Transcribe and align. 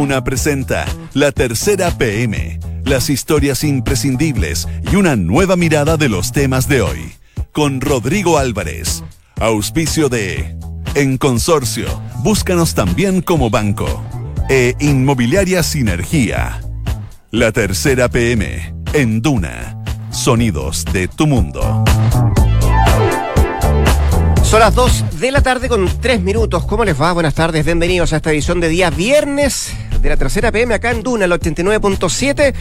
Duna 0.00 0.24
presenta 0.24 0.86
La 1.12 1.30
Tercera 1.30 1.90
PM, 1.90 2.58
las 2.86 3.10
historias 3.10 3.62
imprescindibles 3.64 4.66
y 4.90 4.96
una 4.96 5.14
nueva 5.14 5.56
mirada 5.56 5.98
de 5.98 6.08
los 6.08 6.32
temas 6.32 6.66
de 6.68 6.80
hoy. 6.80 7.12
Con 7.52 7.82
Rodrigo 7.82 8.38
Álvarez. 8.38 9.04
Auspicio 9.38 10.08
de 10.08 10.56
En 10.94 11.18
Consorcio. 11.18 11.86
Búscanos 12.24 12.74
también 12.74 13.20
como 13.20 13.50
banco. 13.50 14.02
E 14.48 14.74
Inmobiliaria 14.80 15.62
Sinergia. 15.62 16.62
La 17.30 17.52
Tercera 17.52 18.08
PM 18.08 18.74
en 18.94 19.20
Duna. 19.20 19.84
Sonidos 20.10 20.86
de 20.94 21.08
tu 21.08 21.26
mundo. 21.26 21.84
Son 24.44 24.60
las 24.60 24.74
2 24.74 25.20
de 25.20 25.30
la 25.30 25.42
tarde 25.42 25.68
con 25.68 25.86
3 26.00 26.22
minutos. 26.22 26.64
¿Cómo 26.64 26.86
les 26.86 26.98
va? 26.98 27.12
Buenas 27.12 27.34
tardes, 27.34 27.66
bienvenidos 27.66 28.14
a 28.14 28.16
esta 28.16 28.32
edición 28.32 28.60
de 28.60 28.70
día 28.70 28.88
viernes 28.88 29.74
de 30.00 30.08
la 30.08 30.16
tercera 30.16 30.50
PM 30.50 30.74
acá 30.74 30.90
en 30.90 31.02
Duna, 31.02 31.24
el 31.24 31.32
89.7, 31.32 32.54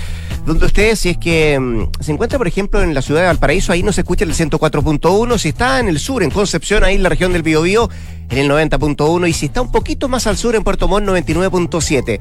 donde 0.45 0.65
ustedes, 0.65 0.99
si 0.99 1.09
es 1.09 1.17
que 1.17 1.59
mm, 1.59 1.89
se 2.01 2.11
encuentra, 2.11 2.37
por 2.37 2.47
ejemplo, 2.47 2.81
en 2.81 2.93
la 2.93 3.01
ciudad 3.01 3.21
de 3.21 3.27
Valparaíso, 3.27 3.71
ahí 3.71 3.83
no 3.83 3.93
se 3.93 4.01
escucha 4.01 4.25
el 4.25 4.33
104.1, 4.33 5.37
si 5.37 5.49
está 5.49 5.79
en 5.79 5.87
el 5.87 5.99
sur, 5.99 6.23
en 6.23 6.31
Concepción, 6.31 6.83
ahí 6.83 6.95
en 6.95 7.03
la 7.03 7.09
región 7.09 7.33
del 7.33 7.43
Biobío, 7.43 7.89
en 8.29 8.37
el 8.37 8.49
90.1, 8.49 9.29
y 9.29 9.33
si 9.33 9.47
está 9.47 9.61
un 9.61 9.71
poquito 9.71 10.07
más 10.07 10.27
al 10.27 10.37
sur, 10.37 10.55
en 10.55 10.63
Puerto 10.63 10.87
Montt, 10.87 11.07
99.7. 11.07 12.19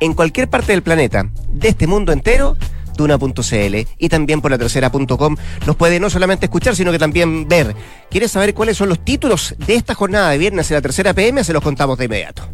En 0.00 0.14
cualquier 0.14 0.48
parte 0.48 0.72
del 0.72 0.82
planeta, 0.82 1.28
de 1.52 1.68
este 1.68 1.86
mundo 1.86 2.12
entero, 2.12 2.56
duna.cl 2.96 3.76
y 3.98 4.08
también 4.08 4.40
por 4.40 4.50
la 4.50 4.58
tercera.com 4.58 5.36
nos 5.66 5.76
puede 5.76 6.00
no 6.00 6.10
solamente 6.10 6.46
escuchar, 6.46 6.76
sino 6.76 6.92
que 6.92 6.98
también 6.98 7.48
ver. 7.48 7.74
¿Quieres 8.10 8.32
saber 8.32 8.54
cuáles 8.54 8.76
son 8.76 8.88
los 8.88 9.04
títulos 9.04 9.54
de 9.58 9.74
esta 9.74 9.94
jornada 9.94 10.30
de 10.30 10.38
viernes 10.38 10.70
en 10.70 10.76
la 10.76 10.82
tercera 10.82 11.14
PM? 11.14 11.42
Se 11.44 11.52
los 11.52 11.62
contamos 11.62 11.98
de 11.98 12.04
inmediato. 12.06 12.48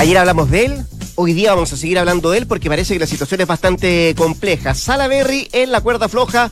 Ayer 0.00 0.16
hablamos 0.16 0.50
de 0.50 0.64
él, 0.64 0.86
hoy 1.14 1.34
día 1.34 1.52
vamos 1.52 1.74
a 1.74 1.76
seguir 1.76 1.98
hablando 1.98 2.30
de 2.30 2.38
él 2.38 2.46
porque 2.46 2.70
parece 2.70 2.94
que 2.94 3.00
la 3.00 3.06
situación 3.06 3.42
es 3.42 3.46
bastante 3.46 4.14
compleja. 4.16 4.74
Salaberry 4.74 5.50
en 5.52 5.70
la 5.70 5.82
cuerda 5.82 6.08
floja 6.08 6.50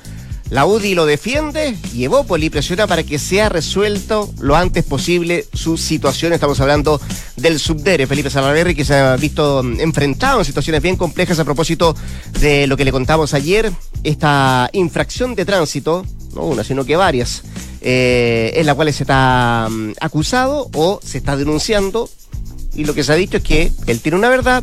la 0.50 0.66
UDI 0.66 0.94
lo 0.94 1.06
defiende 1.06 1.74
y 1.94 2.04
Evópoli 2.04 2.50
presiona 2.50 2.86
para 2.86 3.04
que 3.04 3.18
sea 3.18 3.48
resuelto 3.48 4.30
lo 4.38 4.54
antes 4.54 4.84
posible 4.84 5.46
su 5.54 5.78
situación. 5.78 6.34
Estamos 6.34 6.60
hablando 6.60 7.00
del 7.36 7.58
subdere 7.58 8.06
Felipe 8.06 8.28
Salaverri, 8.28 8.74
que 8.74 8.84
se 8.84 8.94
ha 8.94 9.16
visto 9.16 9.60
enfrentado 9.60 10.40
en 10.40 10.44
situaciones 10.44 10.82
bien 10.82 10.96
complejas 10.96 11.38
a 11.38 11.44
propósito 11.46 11.96
de 12.40 12.66
lo 12.66 12.76
que 12.76 12.84
le 12.84 12.92
contamos 12.92 13.32
ayer, 13.32 13.72
esta 14.04 14.68
infracción 14.74 15.34
de 15.34 15.46
tránsito, 15.46 16.04
no 16.34 16.42
una, 16.42 16.64
sino 16.64 16.84
que 16.84 16.96
varias, 16.96 17.44
eh, 17.80 18.52
en 18.56 18.66
la 18.66 18.74
cual 18.74 18.92
se 18.92 19.04
está 19.04 19.68
mm, 19.70 19.92
acusado 20.00 20.68
o 20.74 21.00
se 21.02 21.16
está 21.16 21.34
denunciando. 21.34 22.10
Y 22.74 22.84
lo 22.84 22.94
que 22.94 23.04
se 23.04 23.12
ha 23.12 23.16
dicho 23.16 23.38
es 23.38 23.42
que 23.42 23.72
él 23.86 24.00
tiene 24.00 24.18
una 24.18 24.28
verdad, 24.28 24.62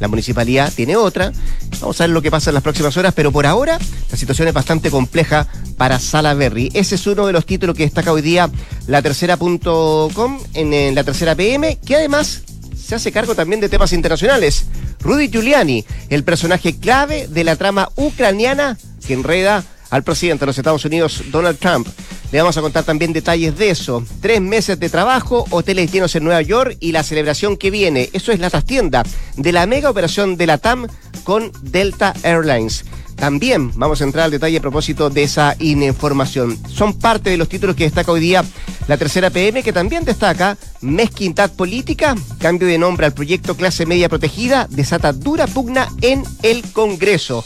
la 0.00 0.08
municipalidad 0.08 0.72
tiene 0.74 0.96
otra. 0.96 1.32
Vamos 1.80 2.00
a 2.00 2.04
ver 2.04 2.10
lo 2.10 2.22
que 2.22 2.30
pasa 2.30 2.50
en 2.50 2.54
las 2.54 2.62
próximas 2.62 2.96
horas, 2.96 3.14
pero 3.14 3.32
por 3.32 3.46
ahora 3.46 3.78
la 4.10 4.16
situación 4.16 4.48
es 4.48 4.54
bastante 4.54 4.90
compleja 4.90 5.46
para 5.76 5.98
Salaberry. 5.98 6.70
Ese 6.74 6.96
es 6.96 7.06
uno 7.06 7.26
de 7.26 7.32
los 7.32 7.46
títulos 7.46 7.76
que 7.76 7.84
destaca 7.84 8.12
hoy 8.12 8.22
día 8.22 8.50
la 8.86 9.02
tercera.com 9.02 10.38
en, 10.54 10.72
en 10.72 10.94
la 10.94 11.04
tercera 11.04 11.34
PM, 11.34 11.78
que 11.84 11.96
además 11.96 12.42
se 12.76 12.94
hace 12.94 13.12
cargo 13.12 13.34
también 13.34 13.60
de 13.60 13.68
temas 13.68 13.92
internacionales. 13.92 14.66
Rudy 15.00 15.28
Giuliani, 15.28 15.84
el 16.08 16.24
personaje 16.24 16.76
clave 16.78 17.28
de 17.28 17.44
la 17.44 17.56
trama 17.56 17.90
ucraniana 17.96 18.78
que 19.06 19.14
enreda 19.14 19.64
al 19.90 20.02
presidente 20.02 20.40
de 20.40 20.46
los 20.46 20.58
Estados 20.58 20.84
Unidos, 20.84 21.22
Donald 21.30 21.58
Trump. 21.58 21.86
Le 22.32 22.38
vamos 22.38 22.56
a 22.56 22.60
contar 22.60 22.84
también 22.84 23.12
detalles 23.12 23.56
de 23.56 23.70
eso. 23.70 24.04
Tres 24.20 24.40
meses 24.40 24.78
de 24.80 24.88
trabajo, 24.88 25.46
hoteles 25.50 25.92
llenos 25.92 26.14
en 26.16 26.24
Nueva 26.24 26.42
York 26.42 26.76
y 26.80 26.92
la 26.92 27.02
celebración 27.02 27.56
que 27.56 27.70
viene. 27.70 28.10
Eso 28.12 28.32
es 28.32 28.40
la 28.40 28.50
trastienda 28.50 29.04
de 29.36 29.52
la 29.52 29.66
mega 29.66 29.90
operación 29.90 30.36
de 30.36 30.46
la 30.46 30.58
TAM 30.58 30.88
con 31.24 31.52
Delta 31.62 32.14
Airlines. 32.22 32.84
También 33.16 33.72
vamos 33.76 34.00
a 34.00 34.04
entrar 34.04 34.26
al 34.26 34.30
detalle 34.30 34.58
a 34.58 34.60
propósito 34.60 35.08
de 35.08 35.22
esa 35.22 35.56
información. 35.58 36.58
Son 36.68 36.98
parte 36.98 37.30
de 37.30 37.38
los 37.38 37.48
títulos 37.48 37.74
que 37.74 37.84
destaca 37.84 38.12
hoy 38.12 38.20
día 38.20 38.44
la 38.88 38.98
tercera 38.98 39.30
PM, 39.30 39.62
que 39.62 39.72
también 39.72 40.04
destaca 40.04 40.58
mezquindad 40.82 41.50
política, 41.50 42.14
cambio 42.38 42.68
de 42.68 42.78
nombre 42.78 43.06
al 43.06 43.14
proyecto 43.14 43.56
Clase 43.56 43.86
Media 43.86 44.08
Protegida, 44.08 44.68
desata 44.70 45.12
dura 45.12 45.46
pugna 45.46 45.88
en 46.02 46.24
el 46.42 46.62
Congreso. 46.72 47.44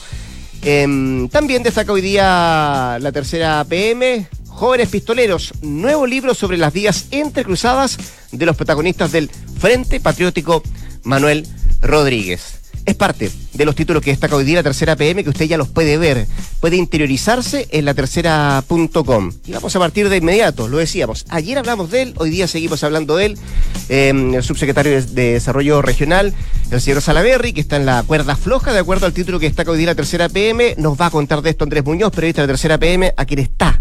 Em, 0.62 1.28
también 1.28 1.62
destaca 1.62 1.93
hoy 1.93 2.03
día 2.03 2.99
la 3.00 3.12
tercera 3.12 3.65
PM, 3.66 4.26
Jóvenes 4.60 4.91
Pistoleros, 4.91 5.54
nuevo 5.62 6.06
libro 6.06 6.34
sobre 6.34 6.59
las 6.59 6.75
vías 6.75 7.06
entrecruzadas 7.12 7.97
de 8.31 8.44
los 8.44 8.56
protagonistas 8.56 9.10
del 9.10 9.31
Frente 9.59 10.00
Patriótico 10.00 10.62
Manuel 11.03 11.48
Rodríguez. 11.81 12.60
Es 12.84 12.94
parte 12.94 13.31
de 13.60 13.66
los 13.66 13.75
títulos 13.75 14.03
que 14.03 14.10
destaca 14.10 14.34
hoy 14.37 14.44
día 14.44 14.56
la 14.56 14.62
tercera 14.62 14.97
PM, 14.97 15.22
que 15.22 15.28
usted 15.28 15.44
ya 15.44 15.59
los 15.59 15.69
puede 15.69 15.98
ver. 15.98 16.26
Puede 16.60 16.76
interiorizarse 16.76 17.69
en 17.72 17.84
la 17.84 17.93
tercera.com. 17.93 19.32
Y 19.44 19.53
vamos 19.53 19.76
a 19.76 19.78
partir 19.78 20.09
de 20.09 20.16
inmediato, 20.16 20.66
lo 20.66 20.78
decíamos. 20.78 21.26
Ayer 21.28 21.59
hablamos 21.59 21.91
de 21.91 22.00
él, 22.00 22.15
hoy 22.16 22.31
día 22.31 22.49
seguimos 22.49 22.82
hablando 22.84 23.16
de 23.16 23.26
él. 23.26 23.38
Em, 23.91 24.32
el 24.32 24.43
subsecretario 24.43 24.93
de, 25.04 25.32
Desarrollo 25.32 25.82
Regional, 25.82 26.32
el 26.70 26.81
señor 26.81 27.03
Salaberry, 27.03 27.53
que 27.53 27.60
está 27.60 27.76
en 27.76 27.84
la 27.84 28.03
cuerda 28.03 28.34
floja, 28.34 28.72
de 28.72 28.78
acuerdo 28.78 29.04
al 29.04 29.12
título 29.12 29.38
que 29.38 29.49
destaca 29.49 29.70
hoy 29.70 29.76
día 29.76 29.88
la 29.88 29.94
tercera 29.94 30.31
PM. 30.31 30.76
Nos 30.78 30.99
va 30.99 31.06
a 31.06 31.10
contar 31.10 31.43
de 31.43 31.50
esto 31.50 31.65
Andrés 31.65 31.84
Muñoz, 31.84 32.12
periodista 32.12 32.41
de 32.41 32.47
la 32.47 32.53
tercera 32.54 32.78
PM, 32.78 33.12
a 33.15 33.26
quien 33.26 33.41
está 33.41 33.78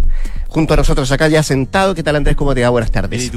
junto 0.50 0.74
a 0.74 0.78
nosotros 0.78 1.10
acá 1.12 1.30
ya 1.30 1.42
sentado. 1.42 1.96
¿Qué 1.96 2.04
tal 2.04 2.18
Andrés? 2.18 2.36
¿Cómo 2.36 2.54
te 2.54 2.64
va? 2.64 2.70
Buenas 2.70 2.92
tardes. 2.92 3.32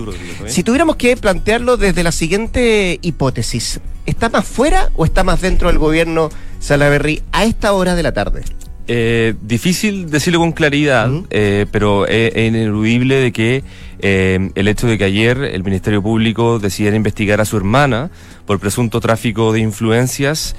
Si 0.46 0.62
tuviéramos 0.64 0.96
que 0.96 1.16
plantearlo 1.16 1.76
desde 1.76 2.02
la 2.02 2.10
siguiente 2.10 2.98
hipótesis, 3.00 3.80
¿está 4.06 4.28
más 4.28 4.46
fuera 4.46 4.90
o 4.94 5.04
está 5.04 5.24
más 5.24 5.40
dentro 5.40 5.68
del 5.68 5.78
gobierno 5.78 6.30
Salaverry 6.60 7.22
a 7.32 7.44
esta 7.44 7.72
hora 7.72 7.94
de 7.94 8.02
la 8.02 8.12
tarde? 8.12 8.42
Eh, 8.88 9.34
difícil 9.40 10.10
decirlo 10.10 10.40
con 10.40 10.52
claridad, 10.52 11.08
eh, 11.30 11.66
pero 11.70 12.06
es, 12.06 12.36
ineludible 12.36 13.14
de 13.14 13.32
que 13.32 13.62
eh, 14.00 14.50
el 14.54 14.68
hecho 14.68 14.88
de 14.88 14.98
que 14.98 15.04
ayer 15.04 15.38
el 15.38 15.62
Ministerio 15.62 16.02
Público 16.02 16.58
decidiera 16.58 16.96
investigar 16.96 17.40
a 17.40 17.44
su 17.44 17.56
hermana 17.56 18.10
por 18.44 18.58
presunto 18.58 19.00
tráfico 19.00 19.52
de 19.52 19.60
influencias 19.60 20.56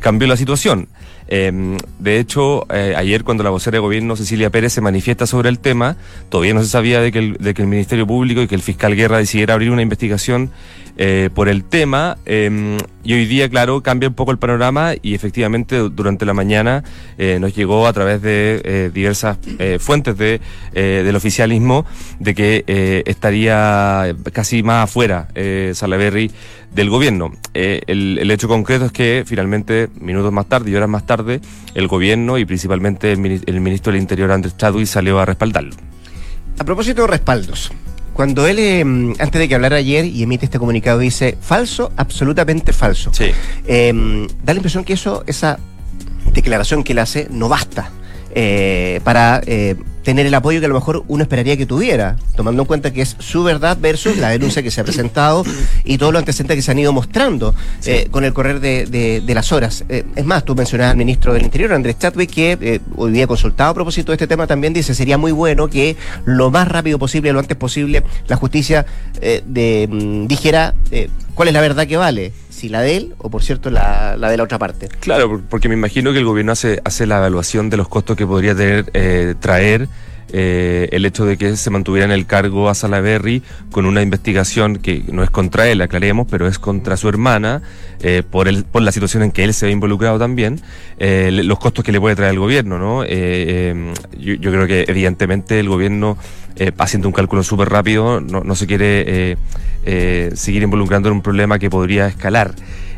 cambió 0.00 0.28
la 0.28 0.36
situación. 0.36 0.88
Eh, 1.28 1.76
de 1.98 2.18
hecho, 2.18 2.66
eh, 2.72 2.94
ayer 2.96 3.24
cuando 3.24 3.42
la 3.42 3.50
vocera 3.50 3.76
de 3.76 3.80
gobierno 3.80 4.16
Cecilia 4.16 4.50
Pérez 4.50 4.72
se 4.72 4.80
manifiesta 4.80 5.26
sobre 5.26 5.48
el 5.48 5.58
tema, 5.58 5.96
todavía 6.28 6.54
no 6.54 6.62
se 6.62 6.68
sabía 6.68 7.00
de 7.00 7.12
que 7.12 7.18
el, 7.18 7.36
de 7.38 7.54
que 7.54 7.62
el 7.62 7.68
Ministerio 7.68 8.06
Público 8.06 8.42
y 8.42 8.46
que 8.46 8.54
el 8.54 8.62
fiscal 8.62 8.94
Guerra 8.94 9.18
decidiera 9.18 9.54
abrir 9.54 9.70
una 9.70 9.82
investigación 9.82 10.50
eh, 10.98 11.30
por 11.34 11.48
el 11.48 11.64
tema. 11.64 12.16
Y 13.06 13.12
hoy 13.12 13.24
día, 13.26 13.48
claro, 13.48 13.84
cambia 13.84 14.08
un 14.08 14.16
poco 14.16 14.32
el 14.32 14.38
panorama 14.38 14.94
y 15.00 15.14
efectivamente 15.14 15.76
durante 15.76 16.26
la 16.26 16.34
mañana 16.34 16.82
eh, 17.18 17.38
nos 17.40 17.54
llegó 17.54 17.86
a 17.86 17.92
través 17.92 18.20
de 18.20 18.60
eh, 18.64 18.90
diversas 18.92 19.38
fuentes 19.78 20.18
de, 20.18 20.40
del 20.72 21.14
oficialismo 21.14 21.86
de 22.18 22.34
que 22.34 23.04
estaría 23.06 24.12
casi 24.32 24.64
más 24.64 24.84
afuera 24.84 25.28
Salaberry 25.72 26.32
del 26.72 26.90
gobierno. 26.90 27.30
El, 27.54 28.18
el, 28.18 28.30
hecho 28.32 28.48
concreto 28.48 28.86
es 28.86 28.92
que 28.92 29.22
finalmente, 29.24 29.88
minutos 30.00 30.32
más 30.32 30.46
tarde 30.46 30.72
y 30.72 30.74
horas 30.74 30.88
más 30.88 31.06
tarde, 31.06 31.40
el 31.74 31.86
gobierno 31.86 32.38
y 32.38 32.44
principalmente 32.44 33.12
el, 33.12 33.42
el 33.46 33.60
ministro 33.60 33.92
del 33.92 34.02
Interior, 34.02 34.32
Andrés 34.32 34.56
Chadwick, 34.56 34.86
salió 34.86 35.20
a 35.20 35.24
respaldarlo. 35.24 35.76
A 36.58 36.64
propósito 36.64 37.02
de 37.02 37.08
respaldos, 37.08 37.70
cuando 38.16 38.46
él, 38.46 38.58
em, 38.58 39.10
antes 39.18 39.38
de 39.38 39.46
que 39.46 39.54
hablara 39.54 39.76
ayer 39.76 40.06
y 40.06 40.22
emite 40.22 40.46
este 40.46 40.58
comunicado, 40.58 41.00
dice 41.00 41.36
falso, 41.38 41.92
absolutamente 41.98 42.72
falso. 42.72 43.10
Sí. 43.12 43.26
Em, 43.66 44.26
da 44.42 44.54
la 44.54 44.60
impresión 44.60 44.84
que 44.84 44.94
eso, 44.94 45.22
esa 45.26 45.58
declaración 46.32 46.82
que 46.82 46.94
él 46.94 47.00
hace, 47.00 47.28
no 47.30 47.50
basta. 47.50 47.90
Eh, 48.38 49.00
para 49.02 49.40
eh, 49.46 49.76
tener 50.02 50.26
el 50.26 50.34
apoyo 50.34 50.60
que 50.60 50.66
a 50.66 50.68
lo 50.68 50.74
mejor 50.74 51.04
uno 51.08 51.22
esperaría 51.22 51.56
que 51.56 51.64
tuviera, 51.64 52.16
tomando 52.36 52.60
en 52.60 52.66
cuenta 52.66 52.92
que 52.92 53.00
es 53.00 53.16
su 53.18 53.42
verdad 53.42 53.78
versus 53.80 54.18
la 54.18 54.28
denuncia 54.28 54.62
que 54.62 54.70
se 54.70 54.82
ha 54.82 54.84
presentado 54.84 55.42
y 55.84 55.96
todos 55.96 56.12
los 56.12 56.20
antecedentes 56.20 56.56
que 56.56 56.60
se 56.60 56.70
han 56.70 56.78
ido 56.78 56.92
mostrando 56.92 57.54
eh, 57.86 58.08
con 58.10 58.24
el 58.24 58.34
correr 58.34 58.60
de, 58.60 59.22
las 59.26 59.52
horas. 59.52 59.86
es 59.88 60.24
más, 60.26 60.44
tú 60.44 60.54
mencionabas 60.54 60.92
al 60.92 60.98
ministro 60.98 61.32
del 61.32 61.44
Interior, 61.44 61.72
Andrés 61.72 61.98
Chatwick, 61.98 62.30
que 62.30 62.82
hoy 62.94 63.12
día 63.12 63.26
consultado 63.26 63.70
a 63.70 63.74
propósito 63.74 64.12
de 64.12 64.16
este 64.16 64.26
tema, 64.26 64.46
también 64.46 64.74
dice 64.74 64.94
sería 64.94 65.16
muy 65.16 65.32
bueno 65.32 65.68
que 65.68 65.96
lo 66.26 66.50
más 66.50 66.68
rápido 66.68 66.98
posible, 66.98 67.32
lo 67.32 67.38
antes 67.38 67.56
posible, 67.56 68.02
la 68.28 68.36
justicia 68.36 68.84
de, 69.18 69.88
mm, 69.90 70.26
dijera 70.26 70.74
cuál 71.34 71.48
es 71.48 71.54
la 71.54 71.62
verdad 71.62 71.86
que 71.86 71.96
vale 71.96 72.32
si 72.56 72.70
la 72.70 72.80
de 72.80 72.96
él 72.96 73.14
o, 73.18 73.28
por 73.28 73.42
cierto, 73.42 73.70
la, 73.70 74.16
de 74.16 74.36
la 74.36 74.42
otra 74.42 74.58
parte. 74.58 74.88
Claro, 75.00 75.42
porque 75.48 75.68
me 75.68 75.74
imagino 75.74 76.12
que 76.12 76.18
el 76.18 76.24
gobierno 76.24 76.52
hace, 76.52 76.80
hace 76.84 77.06
la 77.06 77.18
evaluación 77.18 77.68
de 77.68 77.76
los 77.76 77.88
costos 77.88 78.16
que 78.16 78.26
podría 78.26 78.54
tener, 78.54 78.86
eh, 78.94 79.34
traer 79.38 79.88
eh, 80.32 80.88
el 80.92 81.06
hecho 81.06 81.24
de 81.24 81.36
que 81.36 81.56
se 81.56 81.70
mantuviera 81.70 82.04
en 82.04 82.12
el 82.12 82.26
cargo 82.26 82.68
a 82.68 82.74
Salaberry 82.74 83.42
con 83.70 83.86
una 83.86 84.02
investigación 84.02 84.76
que 84.76 85.04
no 85.08 85.22
es 85.22 85.30
contra 85.30 85.68
él, 85.68 85.80
aclaremos, 85.80 86.26
pero 86.28 86.48
es 86.48 86.58
contra 86.58 86.96
su 86.96 87.08
hermana, 87.08 87.62
eh, 88.00 88.22
por, 88.28 88.48
el, 88.48 88.64
por 88.64 88.82
la 88.82 88.92
situación 88.92 89.22
en 89.22 89.30
que 89.30 89.44
él 89.44 89.54
se 89.54 89.66
ve 89.66 89.72
involucrado 89.72 90.18
también, 90.18 90.60
eh, 90.98 91.30
los 91.32 91.58
costos 91.58 91.84
que 91.84 91.92
le 91.92 92.00
puede 92.00 92.16
traer 92.16 92.32
el 92.32 92.40
gobierno, 92.40 92.78
¿no? 92.78 93.04
Yo, 93.04 94.50
creo 94.50 94.66
que 94.66 94.84
evidentemente 94.88 95.60
el 95.60 95.68
gobierno, 95.68 96.18
haciendo 96.78 97.08
un 97.08 97.14
cálculo 97.14 97.42
súper 97.42 97.68
rápido, 97.68 98.20
no, 98.20 98.42
no, 98.42 98.54
se 98.54 98.66
quiere 98.66 99.36
seguir 100.34 100.62
involucrando 100.62 101.08
en 101.08 101.14
un 101.16 101.22
problema 101.22 101.58
que 101.58 101.70
podría 101.70 102.08
escalar. 102.08 102.54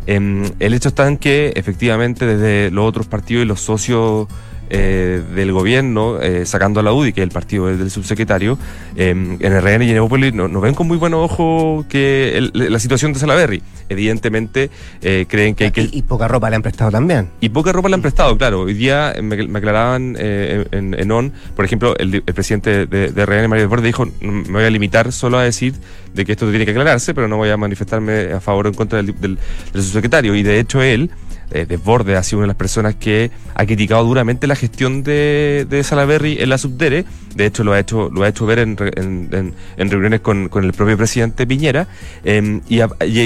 Em, 0.08 0.42
el 0.58 0.72
hecho 0.72 0.88
está 0.88 1.06
en 1.06 1.18
que 1.18 1.52
efectivamente 1.54 2.24
desde 2.24 2.70
los 2.70 2.88
otros 2.88 3.06
partidos 3.06 3.44
y 3.44 3.46
los 3.46 3.60
socios 3.60 4.26
eh, 4.70 5.22
del 5.34 5.52
gobierno, 5.52 6.20
eh, 6.20 6.44
sacando 6.44 6.80
a 6.80 6.82
la 6.82 6.92
UDI, 6.92 7.12
que 7.12 7.20
es 7.22 7.24
el 7.24 7.32
partido 7.32 7.66
del 7.66 7.90
subsecretario, 7.90 8.58
eh, 8.96 9.10
en 9.10 9.38
RN 9.38 9.82
y 9.82 9.90
en 9.90 9.96
Evópolis 9.96 10.34
nos 10.34 10.50
no 10.50 10.60
ven 10.60 10.74
con 10.74 10.86
muy 10.86 10.96
buen 10.96 11.14
ojo 11.14 11.84
que 11.88 12.50
la 12.52 12.78
situación 12.78 13.12
de 13.12 13.18
Salaberry. 13.18 13.62
Evidentemente 13.88 14.70
creen 15.00 15.54
que 15.54 15.64
hay 15.64 15.70
que... 15.70 15.88
Y, 15.90 16.02
poca 16.02 16.28
ropa 16.28 16.50
le 16.50 16.56
han 16.56 16.62
prestado 16.62 16.90
también. 16.90 17.28
Y 17.40 17.48
poca 17.48 17.72
ropa 17.72 17.88
le 17.88 17.94
han 17.94 18.02
prestado, 18.02 18.36
claro. 18.36 18.62
Hoy 18.62 18.74
día 18.74 19.14
me, 19.22 19.36
aclaraban 19.58 20.16
en, 20.18 20.94
en, 20.94 21.10
ON, 21.10 21.32
por 21.56 21.64
ejemplo, 21.64 21.96
el, 21.96 22.22
presidente 22.22 22.86
de, 22.86 23.12
de, 23.12 23.26
RN, 23.26 23.48
Mario 23.48 23.64
Desbordes, 23.64 23.86
dijo, 23.86 24.06
me 24.20 24.42
voy 24.50 24.64
a 24.64 24.70
limitar 24.70 25.10
solo 25.12 25.38
a 25.38 25.44
decir 25.44 25.74
de 26.12 26.24
que 26.26 26.32
esto 26.32 26.48
tiene 26.50 26.66
que 26.66 26.72
aclararse, 26.72 27.14
pero 27.14 27.28
no 27.28 27.38
voy 27.38 27.48
a 27.48 27.56
manifestarme 27.56 28.32
a 28.32 28.40
favor 28.40 28.66
o 28.66 28.68
en 28.68 28.74
contra 28.74 29.02
del, 29.02 29.14
del 29.18 29.38
subsecretario. 29.72 30.34
Y 30.34 30.42
de 30.42 30.60
hecho 30.60 30.82
él 30.82 31.10
eh, 31.50 31.66
Desborde 31.66 32.16
ha 32.16 32.22
sido 32.22 32.38
una 32.38 32.44
de 32.44 32.48
las 32.48 32.56
personas 32.56 32.94
que 32.94 33.30
ha 33.54 33.66
criticado 33.66 34.04
duramente 34.04 34.46
la 34.46 34.56
gestión 34.56 35.02
de, 35.02 35.66
de 35.68 35.82
Salaberry 35.82 36.38
en 36.40 36.48
la 36.48 36.58
Subdere. 36.58 37.04
De 37.34 37.46
hecho, 37.46 37.64
lo 37.64 37.72
ha 37.72 37.80
hecho, 37.80 38.10
lo 38.12 38.22
ha 38.22 38.28
hecho 38.28 38.46
ver 38.46 38.58
en, 38.60 38.76
en, 38.96 39.54
en 39.76 39.90
reuniones 39.90 40.20
con, 40.20 40.48
con, 40.48 40.64
el 40.64 40.72
propio 40.72 40.96
presidente 40.96 41.46
Piñera. 41.46 41.88
Em, 42.24 42.60
y, 42.68 42.80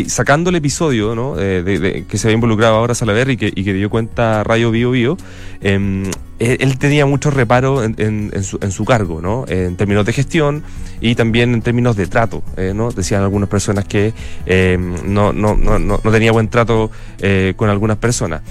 sacando 0.09 0.51
el 0.51 0.57
episodio 0.57 1.15
¿no? 1.15 1.35
de, 1.37 2.05
que 2.09 2.19
se 2.19 2.29
había 2.29 2.35
involucrado 2.35 2.77
ahora 2.77 2.95
Salaberry 2.95 3.35
y 3.35 3.37
que, 3.37 3.53
que 3.53 3.73
dio 3.73 3.91
cuenta 3.91 4.45
Rayo 4.45 4.71
Bio 4.71 4.91
Bio, 4.91 5.17
eh, 5.61 6.11
él 6.43 6.79
tenía 6.79 7.07
mucho 7.07 7.31
reparo 7.31 7.85
en, 7.85 7.95
en, 7.99 8.45
su, 8.45 8.59
en, 8.61 8.73
su, 8.73 8.85
cargo, 8.85 9.21
¿no? 9.21 9.45
En 9.49 9.77
términos 9.77 10.05
de 10.07 10.13
gestión 10.13 10.63
y 11.01 11.15
también 11.15 11.55
en 11.55 11.63
términos 11.63 11.97
de 11.97 12.07
trato, 12.07 12.43
eh, 12.57 12.73
¿no? 12.75 12.91
Decían 12.91 13.23
algunas 13.23 13.49
personas 13.49 13.85
que 13.85 14.13
eh, 14.47 14.79
no, 15.05 15.33
no, 15.33 15.57
no, 15.57 15.79
no, 15.79 15.99
tenía 15.99 16.33
buen 16.33 16.49
trato 16.49 16.91
eh, 17.19 17.55
con 17.57 17.69
algunas 17.69 17.99
personas. 17.99 18.43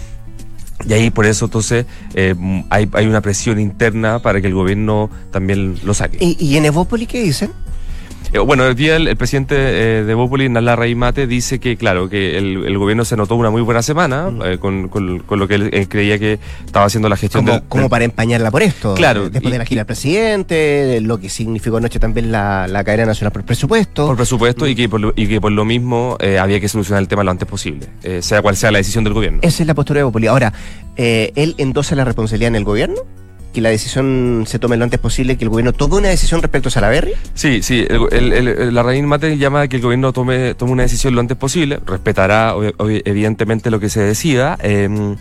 Y 0.88 0.93
ahí 0.93 1.09
por 1.11 1.25
eso 1.25 1.45
entonces 1.45 1.85
eh, 2.15 2.35
hay, 2.69 3.05
una 3.05 3.21
presión 3.21 3.59
interna 3.59 4.19
para 4.19 4.41
que 4.41 4.47
el 4.47 4.53
gobierno 4.53 5.09
también 5.31 5.77
lo 5.83 5.93
saque. 5.93 6.17
¿Y, 6.19 6.38
y 6.39 6.57
en 6.57 6.65
Evópoli 6.65 7.05
qué 7.05 7.21
dicen? 7.21 7.51
Eh, 8.33 8.39
bueno, 8.39 8.65
el 8.65 8.75
día 8.75 8.95
el, 8.95 9.17
presidente 9.17 9.55
eh, 9.57 10.03
de 10.03 10.13
Bópoli, 10.13 10.47
Nala 10.47 10.77
Mate, 10.95 11.27
dice 11.27 11.59
que, 11.59 11.75
claro, 11.75 12.07
que 12.07 12.37
el, 12.37 12.77
gobierno 12.77 13.03
se 13.03 13.17
notó 13.17 13.35
una 13.35 13.49
muy 13.49 13.61
buena 13.61 13.81
semana 13.81 14.31
mm. 14.31 14.41
eh, 14.43 14.57
con, 14.57 14.87
con, 14.87 15.39
lo 15.39 15.47
que 15.49 15.55
él, 15.55 15.87
creía 15.89 16.17
que 16.17 16.39
estaba 16.65 16.85
haciendo 16.85 17.09
la 17.09 17.17
gestión. 17.17 17.45
Como, 17.45 17.61
como 17.67 17.89
para 17.89 18.05
empañarla 18.05 18.49
por 18.49 18.63
esto. 18.63 18.95
Claro. 18.95 19.29
Después 19.29 19.51
de 19.51 19.57
la 19.57 19.65
gira 19.65 19.79
del 19.79 19.85
presidente, 19.85 21.01
lo 21.01 21.19
que 21.19 21.29
significó 21.29 21.77
anoche 21.77 21.99
también 21.99 22.31
la, 22.31 22.67
la 22.69 22.85
cadena 22.85 23.07
nacional 23.07 23.33
por 23.33 23.43
presupuesto. 23.43 24.07
Por 24.07 24.15
presupuesto 24.15 24.65
y, 24.65 24.75
que 24.75 24.87
por 24.87 25.01
lo, 25.01 25.13
y 25.15 25.27
que 25.27 25.41
por 25.41 25.51
lo 25.51 25.65
mismo 25.65 26.17
había 26.39 26.59
que 26.61 26.69
solucionar 26.69 27.01
el 27.01 27.09
tema 27.09 27.23
lo 27.23 27.31
antes 27.31 27.47
posible, 27.47 27.87
sea 28.21 28.41
cual 28.41 28.55
sea 28.55 28.71
la 28.71 28.77
decisión 28.77 29.03
del 29.03 29.13
gobierno. 29.13 29.39
Esa 29.41 29.63
es 29.63 29.67
la 29.67 29.73
postura 29.73 29.99
de 29.99 30.03
Bópoli. 30.05 30.27
Ahora, 30.27 30.53
¿él 30.95 31.55
endosa 31.57 31.95
la 31.95 32.05
responsabilidad 32.05 32.49
en 32.49 32.55
el 32.55 32.63
gobierno? 32.63 33.01
Que 33.53 33.62
la 33.62 33.69
decisión 33.69 34.45
se 34.48 34.59
tome 34.59 34.77
lo 34.77 34.83
antes 34.83 35.00
posible, 35.00 35.38
que 35.38 35.44
el 35.44 35.50
gobierno 35.50 35.74
tome 35.74 35.98
una 35.98 36.09
decisión 36.09 36.42
respecto 36.42 36.69
a 36.69 36.71
Salaberry? 36.71 37.13
Sí, 37.33 37.62
sí. 37.62 37.86
la 37.89 38.83
Raíz 38.83 39.03
Mate 39.03 39.38
llama 39.38 39.62
a 39.62 39.68
que 39.68 39.77
el 39.77 39.81
gobierno 39.81 40.13
tome, 40.13 40.56
tome 40.56 40.71
una 40.71 40.83
decisión 40.83 41.15
lo 41.15 41.21
antes 41.21 41.38
posible. 41.38 41.80
Respetará, 41.86 42.56
evidentemente, 43.06 43.71
lo 43.71 43.80
que 43.80 43.89
se 43.89 44.01
decida. 44.01 44.57
Eh, 44.62 45.15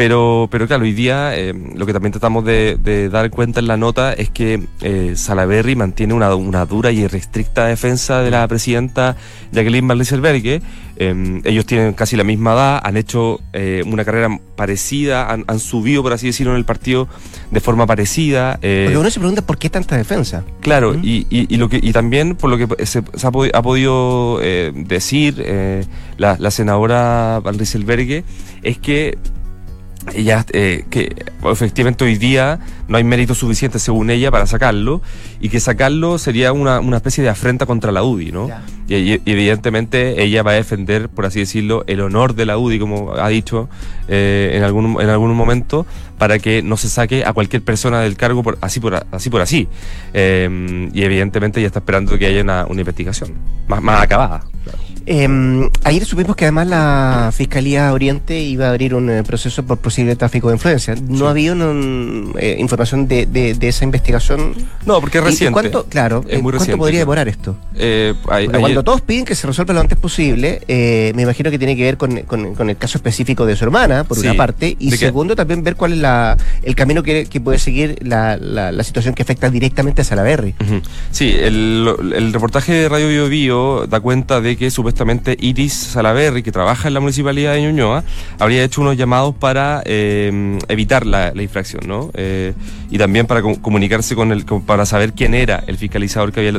pero, 0.00 0.48
pero 0.50 0.66
claro, 0.66 0.84
hoy 0.84 0.94
día 0.94 1.36
eh, 1.36 1.52
lo 1.74 1.84
que 1.84 1.92
también 1.92 2.12
tratamos 2.12 2.42
de, 2.46 3.10
dar 3.12 3.28
cuenta 3.28 3.60
en 3.60 3.66
la 3.66 3.76
nota 3.76 4.14
es 4.14 4.30
que 4.30 4.66
eh, 4.80 5.12
Salaberry 5.14 5.76
mantiene 5.76 6.14
una, 6.14 6.34
una, 6.34 6.64
dura 6.64 6.90
y 6.90 7.06
restricta 7.06 7.66
defensa 7.66 8.22
de 8.22 8.30
la 8.30 8.48
presidenta 8.48 9.16
Jacqueline 9.52 9.86
Van 9.86 10.00
eh, 11.02 11.40
ellos 11.44 11.66
tienen 11.66 11.92
casi 11.92 12.16
la 12.16 12.24
misma 12.24 12.54
edad, 12.54 12.80
han 12.82 12.96
hecho 12.96 13.40
eh, 13.52 13.82
una 13.86 14.02
carrera 14.06 14.38
parecida, 14.56 15.30
han, 15.30 15.58
subido, 15.58 16.02
por 16.02 16.14
así 16.14 16.28
decirlo, 16.28 16.52
en 16.52 16.58
el 16.58 16.64
partido 16.64 17.06
de 17.50 17.60
forma 17.60 17.86
parecida. 17.86 18.52
Porque 18.54 18.96
uno 18.96 19.10
se 19.10 19.18
pregunta 19.18 19.42
por 19.42 19.58
qué 19.58 19.68
tanta 19.68 19.98
defensa. 19.98 20.44
Claro, 20.60 20.94
y, 20.94 21.26
y, 21.30 21.56
lo 21.56 21.68
que, 21.68 21.78
y 21.82 21.92
también 21.92 22.36
por 22.36 22.50
lo 22.50 22.56
que 22.58 22.86
se, 22.86 22.98
ha, 22.98 23.62
podido 23.62 24.38
decir 24.38 25.44
la, 26.16 26.36
la 26.38 26.50
senadora 26.50 27.40
Van 27.42 27.58
es 28.62 28.78
que 28.78 29.18
ella 30.14 30.44
eh, 30.52 30.84
que 30.90 31.14
efectivamente 31.44 32.04
hoy 32.04 32.16
día 32.16 32.58
no 32.88 32.96
hay 32.96 33.04
mérito 33.04 33.34
suficiente 33.34 33.78
según 33.78 34.10
ella 34.10 34.30
para 34.30 34.46
sacarlo 34.46 35.02
y 35.40 35.50
que 35.50 35.60
sacarlo 35.60 36.18
sería 36.18 36.52
una, 36.52 36.80
una 36.80 36.96
especie 36.96 37.22
de 37.22 37.30
afrenta 37.30 37.66
contra 37.66 37.92
la 37.92 38.02
UDI, 38.02 38.32
¿no? 38.32 38.48
Y, 38.88 39.20
evidentemente 39.30 40.22
ella 40.22 40.42
va 40.42 40.52
a 40.52 40.54
defender, 40.54 41.08
por 41.08 41.26
así 41.26 41.38
decirlo, 41.38 41.84
el 41.86 42.00
honor 42.00 42.34
de 42.34 42.46
la 42.46 42.58
UDI, 42.58 42.78
como 42.78 43.12
ha 43.12 43.28
dicho 43.28 43.68
eh, 44.08 44.52
en, 44.54 44.64
algún, 44.64 45.00
en 45.00 45.08
algún 45.08 45.32
momento, 45.34 45.86
para 46.18 46.38
que 46.38 46.62
no 46.62 46.76
se 46.76 46.88
saque 46.88 47.24
a 47.24 47.32
cualquier 47.32 47.62
persona 47.62 48.00
del 48.00 48.16
cargo 48.16 48.42
por, 48.42 48.58
así 48.60 48.80
por 48.80 48.94
así. 49.12 49.30
Por 49.30 49.42
así. 49.42 49.68
Eh, 50.12 50.88
y 50.92 51.02
evidentemente 51.04 51.60
ella 51.60 51.68
está 51.68 51.78
esperando 51.78 52.18
que 52.18 52.26
haya 52.26 52.42
una, 52.42 52.66
una 52.66 52.80
investigación 52.80 53.34
más, 53.68 53.80
más 53.80 54.02
acabada. 54.02 54.42
Eh, 55.12 55.68
ayer 55.82 56.04
supimos 56.04 56.36
que 56.36 56.44
además 56.44 56.68
la 56.68 57.32
Fiscalía 57.34 57.92
Oriente 57.92 58.38
iba 58.38 58.66
a 58.66 58.70
abrir 58.70 58.94
un 58.94 59.10
eh, 59.10 59.24
proceso 59.24 59.64
por 59.64 59.78
posible 59.78 60.14
tráfico 60.14 60.50
de 60.50 60.54
influencia. 60.54 60.94
¿No 60.94 61.26
ha 61.26 61.30
habido 61.30 61.56
eh, 62.38 62.56
información 62.60 63.08
de, 63.08 63.26
de, 63.26 63.56
esa 63.68 63.82
investigación? 63.82 64.54
No, 64.86 65.00
porque 65.00 65.18
es 65.18 65.24
reciente. 65.24 65.52
cuánto, 65.52 65.86
claro, 65.86 66.24
es 66.28 66.40
muy 66.40 66.52
¿cuánto 66.52 66.76
podría 66.78 67.00
demorar 67.00 67.26
esto? 67.26 67.56
Eh, 67.74 68.14
cuando 68.22 68.84
todos 68.84 69.00
piden 69.00 69.24
que 69.24 69.34
se 69.34 69.48
resuelva 69.48 69.74
lo 69.74 69.80
antes 69.80 69.98
posible, 69.98 70.60
me 70.68 71.22
imagino 71.22 71.50
que 71.50 71.58
tiene 71.58 71.74
que 71.74 71.82
ver 71.82 71.96
con, 71.96 72.20
con, 72.20 72.70
el 72.70 72.76
caso 72.76 72.96
específico 72.96 73.46
de 73.46 73.56
su 73.56 73.64
hermana, 73.64 74.04
por 74.04 74.16
una 74.16 74.34
parte, 74.34 74.76
y 74.78 74.92
segundo, 74.92 75.34
también 75.34 75.64
ver 75.64 75.74
cuál 75.74 75.94
es 75.94 75.98
la, 75.98 76.36
el 76.62 76.76
camino 76.76 77.02
que, 77.02 77.26
que 77.26 77.40
puede 77.40 77.58
seguir 77.58 77.98
la, 78.02 78.36
la, 78.36 78.84
situación 78.84 79.14
que 79.14 79.22
afecta 79.22 79.50
directamente 79.50 80.02
a 80.02 80.04
Salaberry. 80.04 80.54
Sí, 81.10 81.34
el, 81.36 81.96
el, 82.14 82.32
reportaje 82.32 82.72
de 82.72 82.88
Radio 82.88 83.08
Bio, 83.08 83.28
Bio 83.28 83.86
da 83.88 83.98
cuenta 83.98 84.40
de 84.40 84.56
que 84.56 84.70
supuestamente 84.70 84.99
Iris 85.38 85.72
Salaberry, 85.72 86.42
que 86.42 86.52
trabaja 86.52 86.88
en 86.88 86.94
la 86.94 87.00
municipalidad 87.00 87.54
de 87.54 87.62
Ñuñoa, 87.62 88.04
habría 88.38 88.62
hecho 88.64 88.80
unos 88.80 88.96
llamados 88.96 89.34
para 89.34 89.82
eh, 89.84 90.58
evitar 90.68 91.06
la, 91.06 91.32
infracción, 91.40 91.82
¿no? 91.86 92.10
Eh, 92.14 92.52
y 92.90 92.98
también 92.98 93.26
para 93.26 93.42
comunicarse 93.42 94.14
con 94.14 94.32
el, 94.32 94.44
para 94.44 94.84
saber 94.86 95.12
quién 95.12 95.34
era 95.34 95.62
el 95.66 95.78
fiscalizador 95.78 96.32
que 96.32 96.52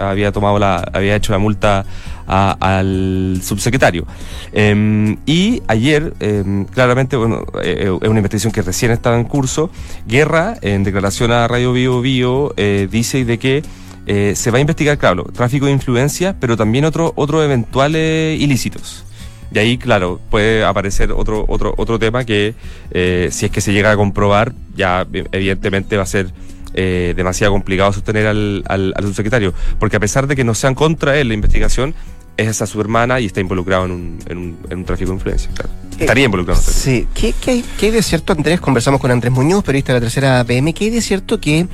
había, 0.00 0.32
tomado 0.32 0.58
la, 0.58 0.76
había 0.92 1.16
hecho 1.16 1.32
la 1.32 1.38
multa 1.38 1.84
al 2.26 3.40
subsecretario. 3.42 4.06
Em, 4.52 5.16
y 5.26 5.62
ayer, 5.68 6.12
em, 6.20 6.64
claramente, 6.64 7.16
bueno, 7.16 7.44
eh, 7.62 7.90
es 8.00 8.08
una 8.08 8.18
investigación 8.18 8.52
que 8.52 8.62
recién 8.62 8.90
estaba 8.90 9.16
en 9.16 9.24
curso. 9.24 9.70
Guerra, 10.06 10.56
en 10.60 10.84
declaración 10.84 11.32
a 11.32 11.46
Radio 11.48 11.72
Bio 11.72 12.00
Bio, 12.00 12.54
dice 12.90 13.24
de 13.24 13.38
que 13.38 13.62
eh, 14.06 14.34
se 14.36 14.50
va 14.50 14.58
a 14.58 14.60
investigar, 14.60 14.98
claro, 14.98 15.24
tráfico 15.24 15.66
de 15.66 15.72
influencia, 15.72 16.36
pero 16.38 16.56
también 16.56 16.84
otros 16.84 17.12
otro 17.16 17.42
eventuales 17.42 18.40
ilícitos. 18.40 19.04
Y 19.52 19.58
ahí, 19.58 19.78
claro, 19.78 20.20
puede 20.30 20.64
aparecer 20.64 21.12
otro, 21.12 21.44
otro, 21.48 21.74
otro 21.76 21.98
tema 21.98 22.24
que, 22.24 22.54
eh, 22.90 23.28
si 23.32 23.46
es 23.46 23.52
que 23.52 23.60
se 23.60 23.72
llega 23.72 23.92
a 23.92 23.96
comprobar, 23.96 24.52
ya 24.76 25.06
evidentemente 25.32 25.96
va 25.96 26.02
a 26.02 26.06
ser 26.06 26.32
eh, 26.74 27.14
demasiado 27.16 27.52
complicado 27.52 27.92
sostener 27.92 28.26
al, 28.26 28.94
subsecretario. 29.00 29.54
Porque 29.78 29.96
a 29.96 30.00
pesar 30.00 30.26
de 30.26 30.36
que 30.36 30.44
no 30.44 30.54
sean 30.54 30.74
contra 30.74 31.18
él 31.18 31.28
la 31.28 31.34
investigación, 31.34 31.94
es 32.36 32.60
a 32.60 32.66
su 32.66 32.80
hermana 32.80 33.18
y 33.20 33.26
está 33.26 33.40
involucrado 33.40 33.86
en 33.86 33.92
un, 33.92 34.18
en 34.26 34.38
un, 34.38 34.58
en 34.68 34.78
un 34.78 34.84
tráfico 34.84 35.10
de 35.10 35.16
influencia. 35.16 35.50
Claro. 35.54 35.70
Estaría 35.98 36.24
involucrado. 36.24 36.60
Sí. 36.60 37.06
¿Qué, 37.14 37.34
qué, 37.40 37.50
hay, 37.52 37.64
¿Qué 37.78 37.86
hay 37.86 37.92
de 37.92 38.02
cierto, 38.02 38.32
Andrés? 38.32 38.60
Conversamos 38.60 39.00
con 39.00 39.10
Andrés 39.10 39.32
Muñoz, 39.32 39.64
periodista 39.64 39.92
de 39.92 40.00
la 40.00 40.04
tercera 40.04 40.44
PM. 40.44 40.72
¿Qué 40.74 40.84
hay 40.84 40.90
de 40.90 41.00
cierto 41.00 41.40
que 41.40 41.66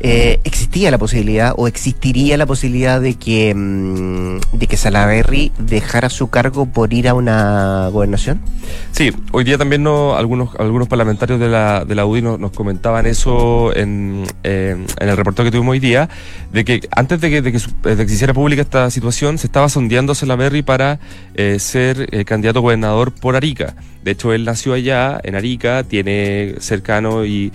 eh, 0.00 0.40
existía 0.44 0.90
la 0.90 0.98
posibilidad 0.98 1.54
o 1.56 1.68
existiría 1.68 2.36
la 2.36 2.46
posibilidad 2.46 3.00
de 3.00 3.14
que, 3.14 3.54
mm, 3.54 4.58
de 4.58 4.66
que 4.66 4.76
Salaverry 4.76 5.52
dejara 5.58 6.10
su 6.10 6.28
cargo 6.28 6.66
por 6.66 6.92
ir 6.92 7.08
a 7.08 7.14
una 7.14 7.88
gobernación? 7.88 8.40
Sí, 8.90 9.12
hoy 9.30 9.44
día 9.44 9.58
también 9.58 9.82
no, 9.82 10.16
algunos, 10.16 10.50
algunos 10.58 10.88
parlamentarios 10.88 11.38
de 11.38 11.48
la, 11.48 11.84
de 11.84 11.94
la 11.94 12.04
UDI 12.04 12.22
nos, 12.22 12.50
comentaban 12.50 13.06
eso 13.06 13.74
en, 13.76 14.24
en 14.42 14.86
el 14.98 15.16
reportaje 15.16 15.48
que 15.48 15.52
tuvimos 15.52 15.72
hoy 15.72 15.80
día, 15.80 16.08
de 16.52 16.64
que 16.64 16.80
antes 16.90 17.20
de 17.20 17.30
que, 17.30 17.42
de 17.42 17.52
que, 17.52 17.58
de 17.88 17.96
que 17.96 18.08
se 18.08 18.14
hiciera 18.14 18.34
pública 18.34 18.62
esta 18.62 18.90
situación, 18.90 19.38
se 19.38 19.46
estaba 19.46 19.68
sondeando 19.68 20.14
Salaverry 20.14 20.62
para 20.62 20.98
eh, 21.34 21.58
ser 21.58 22.08
eh, 22.12 22.24
candidato 22.24 22.58
a 22.58 22.62
gobernador 22.62 23.12
por 23.12 23.36
Arica. 23.36 23.61
De 24.02 24.10
hecho, 24.10 24.32
él 24.32 24.44
nació 24.44 24.72
allá, 24.72 25.20
en 25.22 25.34
Arica, 25.34 25.84
tiene 25.84 26.54
cercano 26.58 27.24
y, 27.24 27.52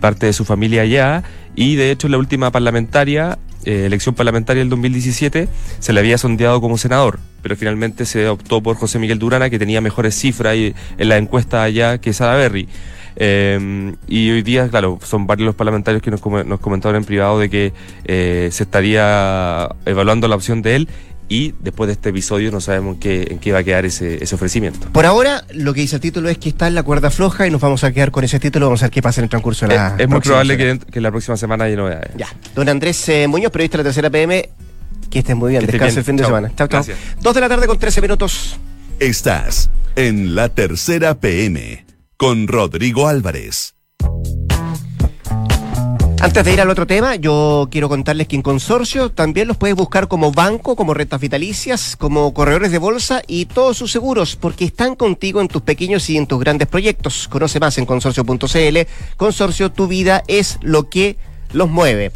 parte 0.00 0.26
de 0.26 0.32
su 0.32 0.44
familia 0.44 0.82
allá. 0.82 1.22
Y 1.54 1.76
de 1.76 1.92
hecho 1.92 2.08
en 2.08 2.12
la 2.12 2.18
última 2.18 2.50
parlamentaria, 2.50 3.38
eh, 3.64 3.86
elección 3.86 4.14
parlamentaria 4.14 4.60
del 4.60 4.70
2017, 4.70 5.48
se 5.78 5.92
le 5.92 6.00
había 6.00 6.18
sondeado 6.18 6.60
como 6.60 6.78
senador, 6.78 7.20
pero 7.42 7.56
finalmente 7.56 8.06
se 8.06 8.28
optó 8.28 8.60
por 8.60 8.76
José 8.76 8.98
Miguel 8.98 9.20
Durana, 9.20 9.50
que 9.50 9.58
tenía 9.58 9.80
mejores 9.80 10.16
cifras 10.16 10.56
en 10.56 10.74
la 11.08 11.16
encuesta 11.16 11.62
allá 11.62 11.98
que 11.98 12.12
Sara 12.12 12.34
Berry. 12.34 12.68
Eh, 13.16 13.94
y 14.08 14.30
hoy 14.30 14.42
día, 14.42 14.68
claro, 14.68 14.98
son 15.02 15.26
varios 15.26 15.46
los 15.46 15.54
parlamentarios 15.54 16.02
que 16.02 16.10
nos, 16.10 16.24
nos 16.46 16.60
comentaron 16.60 16.96
en 16.96 17.04
privado 17.04 17.38
de 17.38 17.48
que 17.48 17.72
eh, 18.04 18.48
se 18.50 18.64
estaría 18.64 19.68
evaluando 19.86 20.26
la 20.28 20.36
opción 20.36 20.62
de 20.62 20.76
él 20.76 20.88
y 21.28 21.54
después 21.60 21.88
de 21.88 21.94
este 21.94 22.10
episodio 22.10 22.50
no 22.50 22.60
sabemos 22.60 22.94
en 22.94 23.00
qué, 23.00 23.28
en 23.30 23.38
qué 23.38 23.52
va 23.52 23.60
a 23.60 23.64
quedar 23.64 23.84
ese, 23.84 24.22
ese, 24.22 24.34
ofrecimiento. 24.34 24.88
Por 24.92 25.06
ahora, 25.06 25.44
lo 25.52 25.72
que 25.72 25.80
dice 25.80 25.96
el 25.96 26.02
título 26.02 26.28
es 26.28 26.38
que 26.38 26.50
está 26.50 26.66
en 26.66 26.74
la 26.74 26.82
cuerda 26.82 27.10
floja 27.10 27.46
y 27.46 27.50
nos 27.50 27.60
vamos 27.60 27.84
a 27.84 27.92
quedar 27.92 28.10
con 28.10 28.24
ese 28.24 28.38
título. 28.38 28.66
Vamos 28.66 28.82
a 28.82 28.86
ver 28.86 28.90
qué 28.90 29.02
pasa 29.02 29.20
en 29.20 29.24
el 29.24 29.30
transcurso 29.30 29.66
de 29.66 29.74
la. 29.74 29.88
Es, 29.94 30.00
es 30.00 30.08
muy 30.08 30.20
probable 30.20 30.56
que, 30.56 30.78
que, 30.90 31.00
la 31.00 31.10
próxima 31.10 31.36
semana 31.36 31.64
haya 31.64 31.76
novedades. 31.76 32.10
Ya. 32.16 32.28
Don 32.54 32.68
Andrés 32.68 33.08
eh, 33.08 33.26
Muñoz, 33.26 33.50
periodista 33.50 33.78
de 33.78 33.84
la 33.84 33.88
tercera 33.88 34.10
PM. 34.10 34.48
Que 35.10 35.20
estén 35.20 35.38
muy 35.38 35.50
bien. 35.50 35.66
Descanse 35.66 36.00
el 36.00 36.04
fin 36.04 36.16
de 36.16 36.24
semana. 36.24 36.52
Chao, 36.56 36.68
chao. 36.68 36.84
Dos 37.20 37.34
de 37.34 37.40
la 37.40 37.48
tarde 37.48 37.66
con 37.66 37.78
13 37.78 38.00
minutos. 38.00 38.58
Estás 39.00 39.70
en 39.96 40.34
la 40.34 40.48
tercera 40.48 41.14
PM 41.14 41.84
con 42.16 42.48
Rodrigo 42.48 43.08
Álvarez. 43.08 43.74
Antes 46.24 46.42
de 46.42 46.54
ir 46.54 46.60
al 46.62 46.70
otro 46.70 46.86
tema, 46.86 47.16
yo 47.16 47.68
quiero 47.70 47.90
contarles 47.90 48.28
que 48.28 48.34
en 48.34 48.40
Consorcio 48.40 49.10
también 49.10 49.46
los 49.46 49.58
puedes 49.58 49.76
buscar 49.76 50.08
como 50.08 50.32
banco, 50.32 50.74
como 50.74 50.94
rentas 50.94 51.20
vitalicias, 51.20 51.96
como 51.96 52.32
corredores 52.32 52.72
de 52.72 52.78
bolsa 52.78 53.20
y 53.26 53.44
todos 53.44 53.76
sus 53.76 53.92
seguros, 53.92 54.34
porque 54.34 54.64
están 54.64 54.96
contigo 54.96 55.42
en 55.42 55.48
tus 55.48 55.60
pequeños 55.60 56.08
y 56.08 56.16
en 56.16 56.26
tus 56.26 56.40
grandes 56.40 56.66
proyectos. 56.66 57.28
Conoce 57.28 57.60
más 57.60 57.76
en 57.76 57.84
consorcio.cl. 57.84 58.78
Consorcio, 59.18 59.70
tu 59.70 59.86
vida 59.86 60.24
es 60.26 60.56
lo 60.62 60.88
que 60.88 61.18
los 61.52 61.68
mueve. 61.68 62.10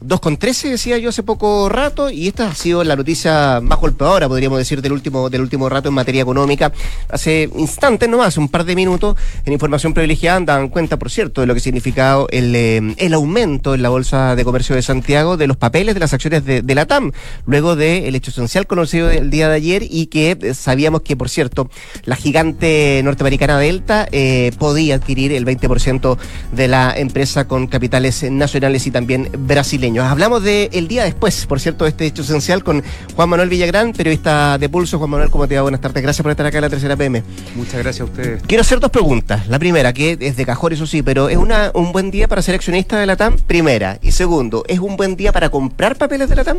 2 0.00 0.20
con 0.20 0.36
13 0.36 0.70
decía 0.70 0.96
yo 0.98 1.08
hace 1.08 1.24
poco 1.24 1.68
rato 1.68 2.08
y 2.08 2.28
esta 2.28 2.48
ha 2.50 2.54
sido 2.54 2.84
la 2.84 2.94
noticia 2.94 3.60
más 3.60 3.80
golpeadora 3.80 4.28
podríamos 4.28 4.58
decir 4.58 4.80
del 4.80 4.92
último 4.92 5.28
del 5.28 5.40
último 5.40 5.68
rato 5.68 5.88
en 5.88 5.94
materia 5.94 6.22
económica. 6.22 6.72
Hace 7.08 7.50
instantes 7.56 8.08
nomás 8.08 8.36
un 8.36 8.48
par 8.48 8.64
de 8.64 8.76
minutos 8.76 9.16
en 9.44 9.52
información 9.52 9.94
privilegiada 9.94 10.40
dan 10.40 10.68
cuenta 10.68 10.98
por 10.98 11.10
cierto 11.10 11.40
de 11.40 11.48
lo 11.48 11.54
que 11.54 11.58
ha 11.58 11.62
significado 11.62 12.28
el, 12.30 12.54
eh, 12.54 12.94
el 12.96 13.14
aumento 13.14 13.74
en 13.74 13.82
la 13.82 13.88
bolsa 13.88 14.36
de 14.36 14.44
comercio 14.44 14.76
de 14.76 14.82
Santiago 14.82 15.36
de 15.36 15.48
los 15.48 15.56
papeles 15.56 15.94
de 15.94 16.00
las 16.00 16.14
acciones 16.14 16.44
de, 16.44 16.62
de 16.62 16.74
la 16.76 16.86
TAM 16.86 17.10
luego 17.46 17.74
del 17.74 18.14
hecho 18.14 18.30
esencial 18.30 18.68
conocido 18.68 19.10
el 19.10 19.30
día 19.30 19.48
de 19.48 19.56
ayer 19.56 19.82
y 19.82 20.06
que 20.06 20.38
eh, 20.40 20.54
sabíamos 20.54 21.02
que 21.02 21.16
por 21.16 21.28
cierto 21.28 21.70
la 22.04 22.14
gigante 22.14 23.00
norteamericana 23.02 23.58
Delta 23.58 24.06
eh, 24.12 24.52
podía 24.58 24.94
adquirir 24.94 25.32
el 25.32 25.44
20% 25.44 26.18
de 26.52 26.68
la 26.68 26.96
empresa 26.96 27.48
con 27.48 27.66
capitales 27.66 28.22
nacionales 28.30 28.86
y 28.86 28.92
también 28.92 29.28
brasileños 29.36 29.87
Hablamos 29.96 30.42
de 30.42 30.68
el 30.72 30.86
día 30.86 31.04
después, 31.04 31.46
por 31.46 31.60
cierto, 31.60 31.84
de 31.84 31.90
este 31.90 32.06
hecho 32.06 32.22
esencial 32.22 32.62
con 32.62 32.82
Juan 33.16 33.28
Manuel 33.28 33.48
Villagrán, 33.48 33.92
periodista 33.92 34.58
de 34.58 34.68
Pulso. 34.68 34.98
Juan 34.98 35.10
Manuel, 35.10 35.30
¿cómo 35.30 35.48
te 35.48 35.56
va? 35.56 35.62
Buenas 35.62 35.80
tardes. 35.80 36.02
Gracias 36.02 36.22
por 36.22 36.30
estar 36.30 36.46
acá 36.46 36.58
en 36.58 36.62
la 36.62 36.70
tercera 36.70 36.96
PM. 36.96 37.22
Muchas 37.56 37.82
gracias 37.82 38.02
a 38.02 38.04
ustedes. 38.04 38.42
Quiero 38.46 38.60
hacer 38.60 38.80
dos 38.80 38.90
preguntas. 38.90 39.48
La 39.48 39.58
primera, 39.58 39.92
que 39.92 40.18
es 40.20 40.36
de 40.36 40.44
cajón, 40.44 40.72
eso 40.74 40.86
sí, 40.86 41.02
pero 41.02 41.28
¿es 41.28 41.36
una, 41.36 41.70
un 41.74 41.92
buen 41.92 42.10
día 42.10 42.28
para 42.28 42.42
ser 42.42 42.54
accionista 42.54 42.98
de 42.98 43.06
la 43.06 43.16
TAM? 43.16 43.36
Primera. 43.46 43.98
Y 44.02 44.12
segundo, 44.12 44.64
¿es 44.68 44.78
un 44.78 44.96
buen 44.96 45.16
día 45.16 45.32
para 45.32 45.48
comprar 45.48 45.96
papeles 45.96 46.28
de 46.28 46.36
la 46.36 46.44
TAM? 46.44 46.58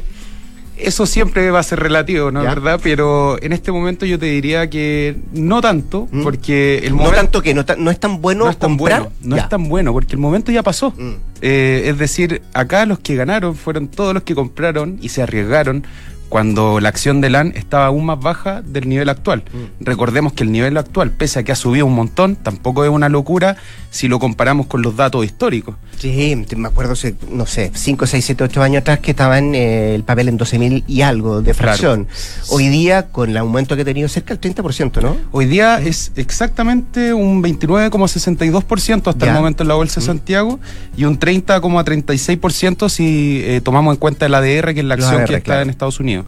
Eso 0.82 1.06
siempre 1.06 1.52
va 1.52 1.60
a 1.60 1.64
ser 1.64 1.80
relativo, 1.80 2.32
¿no? 2.32 2.42
es 2.42 2.48
¿Verdad? 2.48 2.80
Pero 2.82 3.42
en 3.42 3.54
este 3.54 3.72
momento 3.72 4.06
yo 4.06 4.18
te 4.20 4.28
diría 4.28 4.70
que 4.70 5.16
no 5.34 5.62
tanto, 5.62 6.08
¿Mm? 6.12 6.24
porque 6.24 6.80
el 6.80 6.94
momento... 6.94 7.12
No 7.12 7.18
tanto 7.18 7.42
que 7.42 7.54
no, 7.54 7.66
no, 7.78 7.92
es 7.92 8.00
tan 8.00 8.22
bueno 8.22 8.46
no 8.46 8.52
es 8.52 8.58
tan 8.58 8.78
comprar. 8.78 9.02
Bueno, 9.02 9.16
no 9.22 9.36
es 9.36 9.50
tan 9.50 9.70
bueno, 9.70 9.94
porque 9.94 10.14
el 10.14 10.20
momento 10.20 10.52
ya 10.52 10.64
pasó. 10.64 10.92
Mm. 10.98 11.14
Eh, 11.42 11.84
es 11.86 11.98
decir, 11.98 12.42
acá 12.54 12.86
los 12.86 13.00
que 13.00 13.16
ganaron 13.16 13.56
fueron 13.56 13.88
todos 13.88 14.14
los 14.14 14.24
que 14.24 14.36
compraron 14.36 14.98
y 15.02 15.10
se 15.10 15.22
arriesgaron 15.22 15.86
cuando 16.30 16.80
la 16.80 16.90
acción 16.90 17.22
de 17.22 17.30
LAN 17.30 17.54
estaba 17.56 17.88
aún 17.88 18.06
más 18.06 18.20
baja 18.20 18.62
del 18.62 18.88
nivel 18.88 19.10
actual. 19.10 19.44
Mm. 19.52 19.84
Recordemos 19.84 20.34
que 20.34 20.44
el 20.44 20.52
nivel 20.52 20.78
actual, 20.78 21.12
pese 21.12 21.40
a 21.40 21.44
que 21.44 21.52
ha 21.52 21.56
subido 21.56 21.86
un 21.86 21.96
montón, 21.96 22.36
tampoco 22.36 22.86
es 22.86 22.90
una 22.90 23.10
locura 23.10 23.58
si 23.92 24.08
lo 24.08 24.20
comparamos 24.20 24.68
con 24.68 24.82
los 24.82 24.96
datos 24.96 25.26
históricos. 25.26 25.76
Sí, 25.98 26.46
me 26.56 26.68
acuerdo, 26.68 26.94
no 27.32 27.46
sé, 27.46 27.72
5, 27.74 28.06
6, 28.08 28.26
7, 28.26 28.44
8 28.46 28.62
años 28.62 28.82
atrás 28.82 29.00
que 29.00 29.12
estaba 29.12 29.38
en 29.38 29.56
eh, 29.56 29.96
el 29.96 30.04
papel 30.04 30.30
en 30.30 30.38
12 30.38 30.60
mil 30.60 30.84
y 30.88 31.02
algo 31.02 31.42
de 31.42 31.54
fracción. 31.54 32.08
Hoy 32.50 32.70
día, 32.70 33.08
con 33.08 33.30
el 33.30 33.38
aumento 33.38 33.76
que 33.76 33.82
ha 33.82 33.86
tenido, 33.86 34.08
cerca 34.08 34.36
del 34.36 34.56
30%, 34.56 35.02
¿no? 35.02 35.18
Hoy 35.32 35.46
día 35.46 35.82
es 35.82 36.12
exactamente 36.16 37.14
un 37.14 37.44
29,62% 37.44 39.08
hasta 39.08 39.26
el 39.26 39.34
momento 39.34 39.64
en 39.64 39.70
la 39.70 39.76
Bolsa 39.76 40.00
de 40.00 40.06
mm. 40.06 40.08
Santiago 40.08 40.60
y 40.96 41.06
un 41.06 41.20
30,36% 41.20 42.90
si 42.90 43.42
eh, 43.44 43.62
tomamos 43.62 43.94
en 43.94 44.00
cuenta 44.00 44.26
el 44.26 44.36
ADR, 44.36 44.74
que 44.74 44.80
es 44.80 44.86
la 44.86 44.94
acción 44.94 45.26
que 45.26 45.36
está 45.36 45.62
en 45.62 45.70
Estados 45.70 46.00
Unidos. 46.00 46.19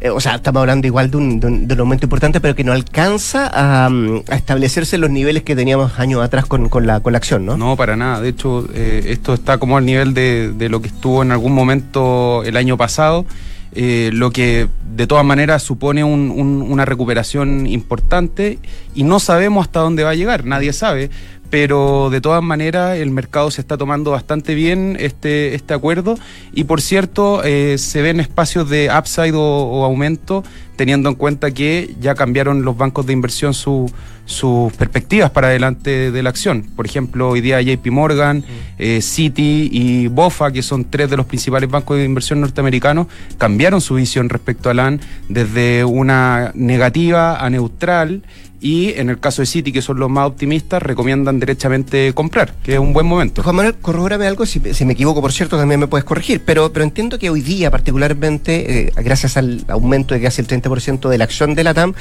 Eh, 0.00 0.10
o 0.10 0.20
sea, 0.20 0.36
estamos 0.36 0.60
hablando 0.60 0.86
igual 0.86 1.10
de 1.10 1.16
un, 1.16 1.40
de, 1.40 1.46
un, 1.74 1.80
aumento 1.80 2.06
importante, 2.06 2.40
pero 2.40 2.54
que 2.54 2.62
no 2.62 2.72
alcanza 2.72 3.50
a, 3.52 3.88
mm, 3.90 4.24
establecerse 4.30 4.96
los 4.96 5.10
niveles 5.10 5.42
que 5.42 5.56
teníamos 5.56 5.98
años 5.98 6.22
atrás 6.22 6.46
con, 6.46 6.68
con, 6.68 6.86
la, 6.86 7.00
con 7.00 7.12
la 7.12 7.18
acción, 7.18 7.44
¿no? 7.44 7.56
No, 7.56 7.76
para 7.76 7.96
nada. 7.96 8.20
De 8.20 8.28
hecho, 8.28 8.68
eh, 8.74 9.06
esto 9.06 9.34
está 9.34 9.58
como 9.58 9.76
al 9.76 9.84
nivel 9.84 10.14
de, 10.14 10.52
de, 10.52 10.68
lo 10.68 10.80
que 10.80 10.88
estuvo 10.88 11.22
en 11.22 11.32
algún 11.32 11.52
momento 11.52 12.44
el 12.44 12.56
año 12.56 12.76
pasado. 12.76 13.26
Eh, 13.72 14.10
lo 14.14 14.30
que 14.30 14.66
de 14.96 15.06
todas 15.06 15.24
maneras 15.24 15.62
supone 15.62 16.02
un, 16.02 16.30
una 16.30 16.84
recuperación 16.86 17.66
importante 17.66 18.58
y 18.94 19.02
no 19.02 19.20
sabemos 19.20 19.66
hasta 19.66 19.80
dónde 19.80 20.04
va 20.04 20.10
a 20.10 20.14
llegar, 20.14 20.46
nadie 20.46 20.72
sabe, 20.72 21.10
pero 21.50 22.10
de 22.10 22.20
todas 22.20 22.42
maneras 22.42 22.98
el 22.98 23.10
mercado 23.10 23.50
se 23.50 23.60
está 23.60 23.76
tomando 23.76 24.10
bastante 24.10 24.54
bien 24.54 24.96
este, 25.00 25.54
este 25.54 25.74
acuerdo 25.74 26.18
y 26.52 26.64
por 26.64 26.80
cierto 26.80 27.42
eh, 27.44 27.78
se 27.78 28.02
ven 28.02 28.20
espacios 28.20 28.68
de 28.68 28.90
upside 28.96 29.34
o, 29.34 29.84
aumento 29.84 30.44
teniendo 30.76 31.08
en 31.08 31.14
cuenta 31.14 31.50
que 31.50 31.94
ya 32.00 32.14
cambiaron 32.14 32.62
los 32.62 32.76
bancos 32.76 33.06
de 33.06 33.12
inversión 33.12 33.52
sus 33.52 34.72
perspectivas 34.74 35.30
para 35.30 35.48
adelante 35.48 36.12
de 36.12 36.22
la 36.22 36.30
acción. 36.30 36.62
Por 36.76 36.86
ejemplo, 36.86 37.30
hoy 37.30 37.40
día 37.40 37.60
JP 37.60 37.84
Morgan, 37.88 38.38
mm. 38.38 38.42
eh, 38.78 39.02
Citi 39.02 39.70
y 39.72 40.06
BOFA, 40.06 40.52
que 40.52 40.62
son 40.62 40.84
tres 40.84 41.10
de 41.10 41.16
los 41.16 41.26
principales 41.26 41.68
bancos 41.68 41.96
de 41.96 42.04
inversión 42.04 42.40
norteamericanos, 42.40 43.08
cambiaron 43.38 43.80
su 43.80 43.96
visión 43.96 44.28
respecto 44.28 44.70
a 44.70 44.74
LAN 44.74 45.00
desde 45.28 45.84
una 45.84 46.52
negativa 46.54 47.44
a 47.44 47.50
neutral 47.50 48.22
y 48.60 48.90
en 48.94 49.08
el 49.08 49.20
caso 49.20 49.42
de 49.42 49.46
City, 49.46 49.72
que 49.72 49.82
son 49.82 49.98
los 49.98 50.10
más 50.10 50.26
optimistas, 50.26 50.82
recomiendan 50.82 51.38
derechamente 51.38 52.12
comprar, 52.12 52.54
que 52.62 52.74
es 52.74 52.78
un 52.78 52.92
buen 52.92 53.06
momento. 53.06 53.42
Juan 53.42 53.56
Manuel, 53.56 53.76
corrobórame 53.76 54.26
algo, 54.26 54.46
si, 54.46 54.60
me 54.60 54.92
equivoco, 54.92 55.20
por 55.20 55.32
cierto, 55.32 55.56
también 55.56 55.78
me 55.78 55.86
puedes 55.86 56.04
corregir, 56.04 56.42
pero, 56.44 56.72
pero 56.72 56.84
entiendo 56.84 57.18
que 57.18 57.30
hoy 57.30 57.40
día, 57.40 57.70
particularmente, 57.70 58.88
eh, 58.88 58.92
gracias 58.96 59.36
al 59.36 59.64
aumento 59.68 60.14
de 60.14 60.22
casi 60.22 60.40
el 60.40 60.48
30% 60.48 61.08
de 61.08 61.18
la 61.18 61.24
acción 61.24 61.54
de 61.54 61.64
la 61.64 61.74
TAM, 61.74 61.94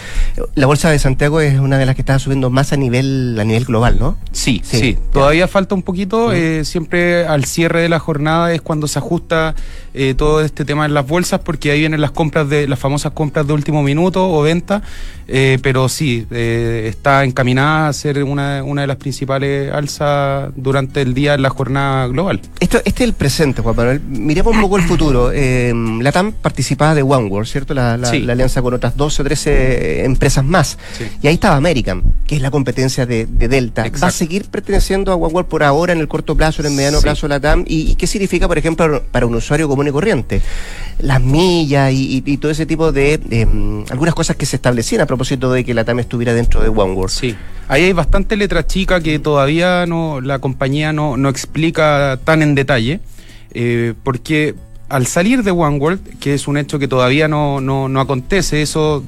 la 0.56 0.66
Bolsa 0.66 0.90
de 0.90 1.00
Santiago 1.00 1.42
es 1.42 1.60
una 1.60 1.78
de 1.78 1.86
las 1.86 1.96
que 1.96 2.02
está 2.02 2.18
subiendo 2.18 2.50
más 2.50 2.74
a 2.74 2.78
nivel, 2.78 3.38
a 3.40 3.44
nivel 3.44 3.66
global, 3.66 3.98
¿no? 4.00 4.18
Sí, 4.32 4.62
sí. 4.64 4.98
Todavía 5.12 5.48
falta 5.48 5.76
un 5.76 5.84
poquito, 5.84 6.32
eh, 6.34 6.66
siempre 6.66 7.26
al 7.26 7.46
cierre 7.46 7.82
de 7.82 7.90
la 7.90 8.00
jornada 8.00 8.54
es 8.54 8.62
cuando 8.62 8.88
se 8.88 9.00
ajusta 9.00 9.56
eh, 9.98 10.14
todo 10.16 10.42
este 10.42 10.66
tema 10.66 10.86
en 10.86 10.94
las 10.94 11.08
bolsas, 11.08 11.40
porque 11.42 11.72
ahí 11.72 11.80
vienen 11.80 12.02
las 12.02 12.12
compras 12.12 12.50
de, 12.50 12.68
las 12.68 12.80
famosas 12.80 13.12
compras 13.12 13.48
de 13.48 13.54
último 13.54 13.84
minuto 13.84 14.30
o 14.30 14.42
venta, 14.42 14.82
pero 15.62 15.90
sí, 15.90 16.26
está 16.32 17.26
encaminada 17.26 17.90
a 17.90 17.94
ser 17.94 18.24
una, 18.24 18.64
una, 18.64 18.82
de 18.82 18.88
las 18.88 18.96
principales 18.96 19.72
alzas 19.74 20.52
durante 20.56 21.02
el 21.02 21.14
día 21.14 21.34
en 21.34 21.42
la 21.42 21.50
jornada 21.50 22.08
global. 22.08 22.40
Esto, 22.60 22.78
este 22.86 23.04
es 23.04 23.10
el 23.10 23.14
presente, 23.14 23.62
Juan 23.62 23.76
Manuel. 23.76 24.02
Miremos 24.02 24.56
un 24.56 24.62
poco 24.62 24.78
el 24.78 24.84
futuro. 24.84 25.32
Eh, 25.34 25.74
la 26.02 26.12
TAM 26.12 26.32
participaba 26.32 26.96
de 26.96 27.02
OneWorld, 27.02 27.48
¿cierto? 27.48 27.74
La, 27.74 27.94
alianza 27.94 28.62
con 28.62 28.74
otras 28.74 28.96
12 28.96 29.22
o 29.22 29.26
13 29.26 30.06
empresas 30.06 30.44
más. 30.44 30.78
Y 31.22 31.28
ahí 31.28 31.36
estaba 31.36 31.56
American, 31.56 32.04
que 32.26 32.36
es 32.36 32.42
la 32.42 32.52
competencia 32.52 33.06
de, 33.06 33.26
Delta. 33.26 33.86
¿Va 34.02 34.08
a 34.08 34.12
seguir 34.12 34.46
perteneciendo 34.46 35.12
a 35.12 35.16
OneWorld 35.16 35.48
por 35.48 35.64
ahora, 35.64 35.94
en 35.94 36.00
el 36.00 36.08
corto 36.08 36.36
plazo, 36.36 36.62
en 36.62 36.68
el 36.68 36.74
mediano 36.74 37.02
plazo, 37.02 37.28
la 37.28 37.40
TAM? 37.40 37.64
¿Y, 37.68 37.96
qué 37.96 38.08
significa, 38.08 38.48
por 38.48 38.58
ejemplo, 38.58 39.04
para 39.12 39.26
un 39.26 39.36
usuario 39.36 39.68
común 39.68 39.87
y 39.90 39.92
corriente? 39.92 40.42
Las 41.00 41.22
millas 41.22 41.92
y, 41.94 42.38
todo 42.38 42.52
ese 42.52 42.66
tipo 42.66 42.92
de, 42.92 43.20
mm, 43.20 43.92
algunas 43.92 44.16
cosas 44.16 44.36
que 44.36 44.46
se 44.46 44.56
establecían 44.56 45.02
a 45.02 45.06
propósito 45.06 45.52
de 45.52 45.64
que 45.64 45.74
la 45.74 45.84
TAM 45.84 46.00
estuviera 46.00 46.34
dentro 46.34 46.62
de 46.62 46.70
OneWorld. 46.70 47.12
Sí. 47.12 47.36
Ahí 47.68 47.84
hay 47.84 47.94
bastante 47.94 48.36
letra 48.36 48.66
chica 48.66 49.02
que 49.02 49.20
todavía 49.20 49.86
no 49.86 50.22
la 50.22 50.40
compañía 50.40 50.94
no, 50.94 51.18
no 51.18 51.30
explica 51.30 52.20
tan 52.24 52.42
en 52.42 52.56
detalle, 52.56 53.00
eh, 53.54 53.94
porque 54.04 54.56
al 54.90 55.06
salir 55.06 55.44
de 55.44 55.52
OneWorld, 55.52 56.20
que 56.20 56.34
es 56.34 56.48
un 56.48 56.58
hecho 56.58 56.80
que 56.80 56.88
todavía 56.88 57.28
no, 57.28 57.62
no, 57.62 57.90
no 57.90 58.00
acontece, 58.00 58.62
eso 58.62 59.04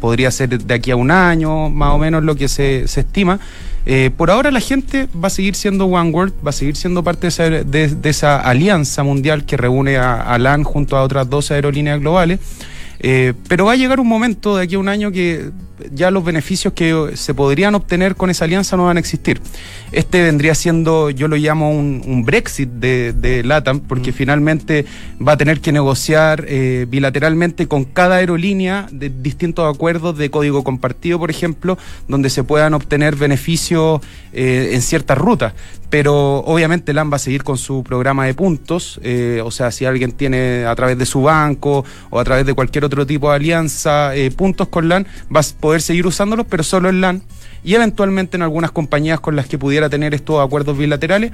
podría 0.00 0.30
ser 0.30 0.58
de 0.58 0.74
aquí 0.74 0.90
a 0.90 0.96
un 0.96 1.10
año, 1.10 1.70
más 1.70 1.92
o 1.92 1.98
menos 1.98 2.24
lo 2.24 2.34
que 2.34 2.48
se, 2.48 2.88
se 2.88 3.00
estima. 3.00 3.38
Eh, 3.84 4.10
por 4.16 4.30
ahora 4.30 4.50
la 4.50 4.60
gente 4.60 5.08
va 5.12 5.26
a 5.26 5.30
seguir 5.30 5.54
siendo 5.54 5.86
OneWorld, 5.86 6.34
va 6.44 6.50
a 6.50 6.52
seguir 6.52 6.76
siendo 6.76 7.02
parte 7.02 7.22
de 7.22 7.28
esa, 7.28 7.50
de, 7.50 7.98
esa 8.04 8.40
alianza 8.40 9.02
mundial 9.02 9.44
que 9.44 9.56
reúne 9.56 9.96
a, 9.96 10.20
a 10.20 10.38
LAN 10.38 10.62
junto 10.62 10.96
a 10.96 11.02
otras 11.02 11.28
dos 11.28 11.50
aerolíneas 11.50 12.00
globales. 12.00 12.38
Eh, 13.04 13.34
pero 13.48 13.64
va 13.64 13.72
a 13.72 13.76
llegar 13.76 13.98
un 13.98 14.06
momento 14.06 14.56
de 14.56 14.64
aquí 14.64 14.76
a 14.76 14.78
un 14.78 14.88
año 14.88 15.10
que 15.10 15.50
ya 15.92 16.10
los 16.10 16.24
beneficios 16.24 16.72
que 16.72 17.12
se 17.14 17.34
podrían 17.34 17.74
obtener 17.74 18.16
con 18.16 18.30
esa 18.30 18.44
alianza 18.44 18.76
no 18.76 18.86
van 18.86 18.96
a 18.96 19.00
existir. 19.00 19.40
Este 19.92 20.22
vendría 20.22 20.54
siendo, 20.54 21.10
yo 21.10 21.28
lo 21.28 21.36
llamo 21.36 21.70
un, 21.70 22.24
Brexit 22.24 22.68
de, 22.68 23.42
LATAM, 23.44 23.80
porque 23.80 24.10
mm. 24.10 24.14
finalmente 24.14 24.86
va 25.26 25.32
a 25.32 25.36
tener 25.36 25.60
que 25.60 25.72
negociar 25.72 26.44
eh, 26.48 26.86
bilateralmente 26.88 27.66
con 27.68 27.84
cada 27.84 28.16
aerolínea 28.16 28.86
de 28.90 29.10
distintos 29.10 29.72
acuerdos 29.72 30.16
de 30.16 30.30
código 30.30 30.64
compartido, 30.64 31.18
por 31.18 31.30
ejemplo, 31.30 31.78
donde 32.08 32.30
se 32.30 32.44
puedan 32.44 32.74
obtener 32.74 33.16
beneficios 33.16 34.00
eh, 34.32 34.70
en 34.72 34.82
ciertas 34.82 35.18
rutas. 35.18 35.52
Pero 35.90 36.38
obviamente 36.38 36.94
LAN 36.94 37.12
va 37.12 37.16
a 37.16 37.18
seguir 37.18 37.42
con 37.42 37.58
su 37.58 37.84
programa 37.84 38.24
de 38.24 38.32
puntos, 38.32 38.98
eh, 39.02 39.42
o 39.44 39.50
sea, 39.50 39.70
si 39.70 39.84
alguien 39.84 40.12
tiene 40.12 40.64
a 40.64 40.74
través 40.74 40.96
de 40.96 41.04
su 41.04 41.20
banco 41.20 41.84
o 42.08 42.18
a 42.18 42.24
través 42.24 42.46
de 42.46 42.54
cualquier 42.54 42.86
otro 42.86 43.06
tipo 43.06 43.28
de 43.28 43.36
alianza 43.36 44.12
puntos 44.34 44.68
con 44.68 44.88
LAN, 44.88 45.06
va 45.34 45.40
a 45.40 45.44
poder 45.60 45.71
seguir 45.80 46.06
usándolos, 46.06 46.46
pero 46.48 46.62
solo 46.62 46.88
en 46.88 47.00
LAN 47.00 47.22
y 47.64 47.74
eventualmente 47.74 48.36
en 48.36 48.42
algunas 48.42 48.72
compañías 48.72 49.20
con 49.20 49.36
las 49.36 49.46
que 49.46 49.58
pudiera 49.58 49.88
tener 49.88 50.14
estos 50.14 50.44
acuerdos 50.44 50.76
bilaterales, 50.76 51.32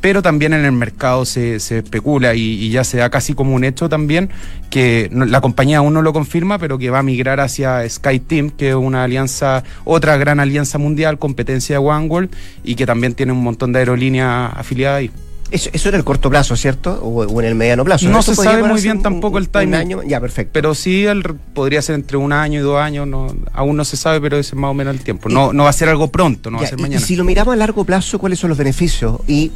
pero 0.00 0.22
también 0.22 0.52
en 0.52 0.64
el 0.64 0.72
mercado 0.72 1.24
se, 1.24 1.56
especula 1.56 2.34
y, 2.34 2.70
ya 2.70 2.84
se 2.84 2.98
da 2.98 3.08
casi 3.10 3.32
como 3.34 3.54
un 3.54 3.64
hecho 3.64 3.88
también 3.88 4.28
que 4.68 5.08
la 5.10 5.40
compañía 5.40 5.78
aún 5.78 5.94
no 5.94 6.02
lo 6.02 6.12
confirma, 6.12 6.58
pero 6.58 6.78
que 6.78 6.90
va 6.90 6.98
a 6.98 7.02
migrar 7.02 7.40
hacia 7.40 7.88
SkyTeam, 7.88 8.50
que 8.50 8.70
es 8.70 8.74
una 8.74 9.04
alianza, 9.04 9.64
otra 9.84 10.16
gran 10.16 10.40
alianza 10.40 10.78
mundial, 10.78 11.18
competencia 11.18 11.76
de 11.76 11.86
OneWorld 11.86 12.30
y 12.64 12.74
que 12.74 12.86
también 12.86 13.14
tiene 13.14 13.32
un 13.32 13.42
montón 13.42 13.72
de 13.72 13.78
aerolíneas 13.78 14.52
afiliadas. 14.54 15.10
Eso, 15.54 15.88
en 15.88 15.94
el 15.94 16.02
corto 16.02 16.28
plazo, 16.28 16.56
¿cierto? 16.56 16.94
O, 17.00 17.40
en 17.40 17.46
el 17.46 17.54
mediano 17.54 17.84
plazo. 17.84 18.08
No 18.08 18.22
se 18.22 18.34
sabe 18.34 18.64
muy 18.64 18.80
bien 18.82 19.02
tampoco 19.02 19.38
el 19.38 19.48
timing. 19.48 19.68
Un 19.68 19.74
año, 19.74 20.02
ya, 20.02 20.20
perfecto. 20.20 20.50
Pero 20.52 20.74
sí 20.74 21.06
el, 21.06 21.22
podría 21.22 21.80
ser 21.80 21.94
entre 21.94 22.16
un 22.16 22.32
año 22.32 22.58
y 22.58 22.62
dos 22.62 22.80
años, 22.80 23.06
no, 23.06 23.28
aún 23.52 23.76
no 23.76 23.84
se 23.84 23.96
sabe, 23.96 24.20
pero 24.20 24.36
ese 24.36 24.50
es 24.50 24.54
más 24.54 24.72
o 24.72 24.74
menos 24.74 24.94
el 24.94 25.02
tiempo. 25.02 25.28
No, 25.28 25.52
no 25.52 25.64
va 25.64 25.70
a 25.70 25.72
ser 25.72 25.88
algo 25.88 26.08
pronto, 26.08 26.50
no 26.50 26.58
va 26.58 26.64
a 26.64 26.66
ser 26.66 26.78
mañana. 26.80 27.00
Y 27.00 27.04
si 27.04 27.14
lo 27.14 27.22
miramos 27.22 27.52
a 27.52 27.56
largo 27.56 27.84
plazo, 27.84 28.18
¿cuáles 28.18 28.40
son 28.40 28.48
los 28.48 28.58
beneficios? 28.58 29.20
Y 29.28 29.52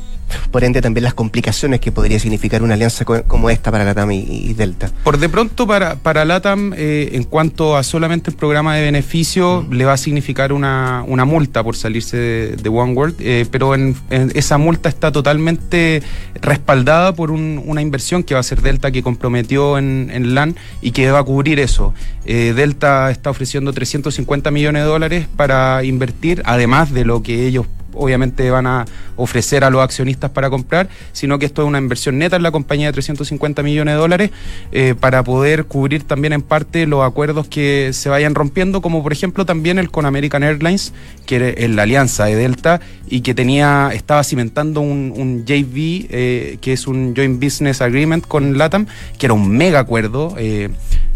por 0.51 0.65
ende 0.65 0.81
también 0.81 1.05
las 1.05 1.15
complicaciones 1.15 1.81
que 1.81 1.93
podría 1.93 2.19
significar 2.19 2.63
una 2.63 2.75
alianza 2.75 3.05
como 3.05 3.51
esta 3.51 3.71
para 3.71 3.85
LATAM 3.85 4.13
y, 4.13 4.55
Delta. 4.55 4.91
Por 5.05 5.19
de 5.19 5.29
pronto 5.29 5.67
para, 5.67 5.97
para 5.97 6.25
LATAM, 6.25 6.73
eh, 6.77 7.11
en 7.13 7.25
cuanto 7.25 7.77
a 7.77 7.83
solamente 7.83 8.31
el 8.31 8.37
programa 8.37 8.75
de 8.75 8.83
beneficio, 8.83 9.67
le 9.71 9.85
va 9.85 9.93
a 9.95 9.97
significar 9.97 10.53
una, 10.53 11.05
una 11.07 11.25
multa 11.25 11.63
por 11.63 11.77
salirse 11.77 12.17
de, 12.17 12.69
OneWorld, 12.69 13.17
eh, 13.21 13.47
pero 13.51 13.75
en, 13.75 13.97
esa 14.11 14.59
multa 14.59 14.89
está 14.89 15.11
totalmente 15.11 16.03
respaldada 16.41 17.15
por 17.15 17.31
una 17.31 17.83
inversión 17.83 18.23
que 18.23 18.35
va 18.35 18.41
a 18.41 18.43
ser 18.43 18.63
Delta 18.63 18.91
que 18.91 19.03
comprometió 19.03 19.79
en, 19.79 20.11
en 20.13 20.35
LAN 20.35 20.57
y 20.83 20.93
que 20.93 21.11
va 21.11 21.21
a 21.21 21.25
cubrir 21.25 21.61
eso. 21.61 21.95
Eh, 22.25 22.53
Delta 22.55 23.11
está 23.11 23.31
ofreciendo 23.31 23.73
350 23.73 24.51
millones 24.51 24.83
de 24.83 24.89
dólares 24.89 25.27
para 25.37 25.83
invertir, 25.85 26.43
además 26.45 26.93
de 26.93 27.05
lo 27.05 27.23
que 27.23 27.47
ellos 27.47 27.67
obviamente 27.93 28.51
van 28.51 28.67
a 28.67 28.85
ofrecer 29.17 29.65
a 29.65 29.71
los 29.71 29.83
accionistas 29.83 30.31
para 30.31 30.51
comprar, 30.51 30.89
sino 31.13 31.39
que 31.39 31.47
esto 31.47 31.63
es 31.63 31.69
una 31.69 31.79
inversión 31.79 32.19
neta 32.19 32.37
en 32.37 32.43
la 32.43 32.51
compañía 32.51 32.87
de 32.87 32.93
350 32.93 33.63
millones 33.63 33.95
de 33.95 33.99
dólares 33.99 34.31
eh, 34.73 34.95
para 34.99 35.23
poder 35.25 35.65
cubrir 35.65 36.05
también 36.05 36.33
en 36.33 36.43
parte 36.43 36.87
los 36.87 37.05
acuerdos 37.05 37.49
que 37.49 37.91
se 37.93 38.09
vayan 38.09 38.35
rompiendo, 38.35 38.81
como 38.81 39.03
por 39.03 39.13
ejemplo 39.13 39.45
también 39.45 39.79
el 39.79 39.91
con 39.91 40.07
American 40.07 40.43
Airlines, 40.43 40.93
que 41.27 41.55
es 41.59 41.71
la 41.71 41.83
alianza 41.83 42.27
de 42.27 42.37
Delta 42.37 42.81
y 43.09 43.23
que 43.23 43.35
tenía, 43.35 43.91
estaba 43.93 44.23
cimentando 44.25 44.81
un, 44.81 45.45
JV, 45.47 46.07
eh, 46.11 46.59
que 46.61 46.73
es 46.73 46.87
un 46.87 47.15
Joint 47.17 47.43
Business 47.43 47.81
Agreement 47.81 48.27
con 48.27 48.59
LATAM, 48.59 48.87
que 49.19 49.27
era 49.27 49.35
un 49.35 49.49
mega 49.49 49.81
acuerdo. 49.81 50.35
Eh, 50.39 50.69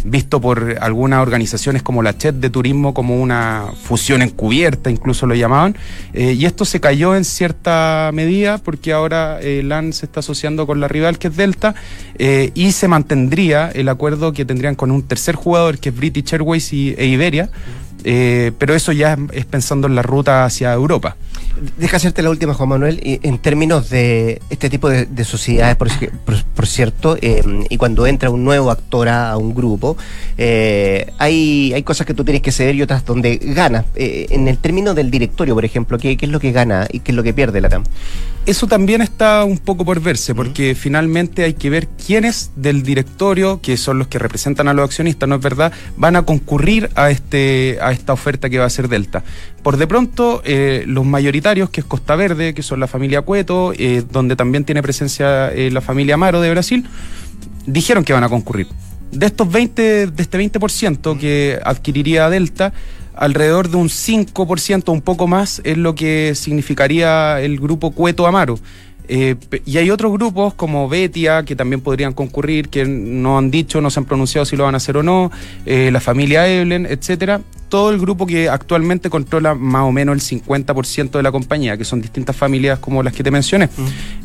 visto 0.04 0.40
por 0.40 0.76
algunas 0.80 1.20
organizaciones 1.20 1.82
como 1.82 2.02
la 2.02 2.16
CHET 2.16 2.36
de 2.36 2.50
turismo 2.50 2.94
como 2.94 3.20
una 3.20 3.66
fusión 3.82 4.22
encubierta, 4.22 4.90
incluso 4.90 5.26
lo 5.26 5.34
llamaban, 5.34 5.76
eh, 6.12 6.32
y 6.32 6.44
esto 6.44 6.64
se 6.64 6.80
cayó 6.80 7.14
en 7.14 7.24
cierta 7.24 8.10
medida 8.12 8.58
porque 8.58 8.92
ahora 8.92 9.38
eh, 9.40 9.62
LAN 9.62 9.92
se 9.92 10.06
está 10.06 10.20
asociando 10.20 10.66
con 10.66 10.80
la 10.80 10.88
rival 10.88 11.18
que 11.18 11.28
es 11.28 11.36
Delta 11.36 11.74
eh, 12.18 12.50
y 12.54 12.72
se 12.72 12.88
mantendría 12.88 13.70
el 13.70 13.88
acuerdo 13.88 14.32
que 14.32 14.44
tendrían 14.44 14.74
con 14.74 14.90
un 14.90 15.02
tercer 15.02 15.34
jugador 15.34 15.78
que 15.78 15.90
es 15.90 15.96
British 15.96 16.32
Airways 16.32 16.72
y, 16.72 16.94
e 16.96 17.06
Iberia, 17.06 17.50
pero 18.02 18.74
eso 18.74 18.90
ya 18.90 19.16
es 19.32 19.44
pensando 19.46 19.86
en 19.86 19.94
la 19.94 20.02
ruta 20.02 20.44
hacia 20.44 20.72
Europa. 20.72 21.16
Deja 21.76 21.96
hacerte 21.96 22.22
la 22.22 22.30
última, 22.30 22.54
Juan 22.54 22.68
Manuel, 22.68 23.00
en 23.02 23.38
términos 23.38 23.90
de 23.90 24.40
este 24.50 24.70
tipo 24.70 24.88
de, 24.88 25.24
sociedades, 25.24 25.76
por, 25.76 26.66
cierto, 26.66 27.16
eh, 27.20 27.42
y 27.68 27.76
cuando 27.76 28.06
entra 28.06 28.30
un 28.30 28.44
nuevo 28.44 28.70
actor 28.70 29.08
a, 29.08 29.36
un 29.36 29.54
grupo, 29.54 29.96
eh, 30.38 31.12
hay, 31.18 31.72
hay 31.74 31.82
cosas 31.82 32.06
que 32.06 32.14
tú 32.14 32.24
tienes 32.24 32.42
que 32.42 32.52
ceder 32.52 32.74
y 32.74 32.82
otras 32.82 33.04
donde 33.04 33.36
gana. 33.36 33.84
Eh, 33.94 34.26
en 34.30 34.48
el 34.48 34.58
término 34.58 34.94
del 34.94 35.10
directorio, 35.10 35.54
por 35.54 35.64
ejemplo, 35.64 35.98
¿qué, 35.98 36.16
es 36.20 36.28
lo 36.28 36.40
que 36.40 36.52
gana 36.52 36.86
y 36.90 37.00
qué 37.00 37.12
es 37.12 37.16
lo 37.16 37.22
que 37.22 37.34
pierde 37.34 37.60
la 37.60 37.68
TAM? 37.68 37.84
Eso 38.44 38.66
también 38.66 39.02
está 39.02 39.44
un 39.44 39.58
poco 39.58 39.84
por 39.84 40.00
verse, 40.00 40.34
porque 40.34 40.74
finalmente 40.74 41.44
hay 41.44 41.54
que 41.54 41.70
ver 41.70 41.86
quiénes 41.86 42.50
del 42.56 42.82
directorio, 42.82 43.60
que 43.60 43.76
son 43.76 44.00
los 44.00 44.08
que 44.08 44.18
representan 44.18 44.66
a 44.66 44.74
los 44.74 44.84
accionistas, 44.84 45.28
¿no 45.28 45.36
es 45.36 45.40
verdad?, 45.40 45.72
van 45.96 46.16
a 46.16 46.22
concurrir 46.22 46.90
a, 46.96 47.10
este, 47.10 47.78
a 47.80 47.92
esta 47.92 48.12
oferta 48.12 48.50
que 48.50 48.58
va 48.58 48.64
a 48.64 48.70
ser 48.70 48.88
Delta. 48.88 49.22
Por 49.62 49.76
de 49.76 49.86
pronto, 49.86 50.42
los 50.86 51.06
mayoritarios 51.06 51.70
que 51.70 51.82
es 51.82 51.86
Costa 51.86 52.16
Verde, 52.16 52.52
que 52.52 52.62
son 52.62 52.80
la 52.80 52.88
familia 52.88 53.22
Cueto, 53.22 53.72
eh, 53.76 54.02
donde 54.10 54.34
también 54.34 54.64
tiene 54.64 54.82
presencia 54.82 55.52
eh, 55.52 55.70
la 55.70 55.80
familia 55.80 56.14
Amaro 56.14 56.40
de 56.40 56.50
Brasil, 56.50 56.84
dijeron 57.66 58.04
que 58.04 58.12
van 58.12 58.24
a 58.24 58.28
concurrir. 58.28 58.66
De 59.12 59.26
estos 59.26 59.50
20, 59.50 60.08
de 60.08 60.22
este 60.22 60.38
20% 60.38 61.16
que 61.16 61.60
adquiriría 61.64 62.28
Delta, 62.28 62.72
alrededor 63.14 63.68
de 63.68 63.76
un 63.76 63.88
5%, 63.88 64.92
un 64.92 65.00
poco 65.00 65.28
más, 65.28 65.60
es 65.64 65.78
lo 65.78 65.94
que 65.94 66.34
significaría 66.34 67.40
el 67.40 67.60
grupo 67.60 67.92
Cueto 67.92 68.26
Amaro. 68.26 68.58
Eh, 69.08 69.36
y 69.64 69.76
hay 69.76 69.90
otros 69.90 70.12
grupos 70.12 70.54
como 70.54 70.88
Betia 70.88 71.44
que 71.44 71.54
también 71.54 71.82
podrían 71.82 72.14
concurrir, 72.14 72.68
que 72.68 72.84
no 72.84 73.38
han 73.38 73.50
dicho, 73.50 73.80
no 73.80 73.90
se 73.90 74.00
han 74.00 74.06
pronunciado 74.06 74.44
si 74.44 74.56
lo 74.56 74.64
van 74.64 74.74
a 74.74 74.78
hacer 74.78 74.96
o 74.96 75.02
no, 75.04 75.30
la 75.66 76.00
familia 76.00 76.48
Eblen, 76.48 76.86
etcétera, 76.86 77.42
todo 77.72 77.88
el 77.88 77.98
grupo 77.98 78.26
que 78.26 78.50
actualmente 78.50 79.08
controla 79.08 79.54
más 79.54 79.84
o 79.84 79.92
menos 79.92 80.14
el 80.14 80.42
50% 80.42 81.12
de 81.12 81.22
la 81.22 81.32
compañía, 81.32 81.78
que 81.78 81.86
son 81.86 82.02
distintas 82.02 82.36
familias 82.36 82.78
como 82.78 83.02
las 83.02 83.14
que 83.14 83.22
te 83.22 83.30
mencioné. 83.30 83.70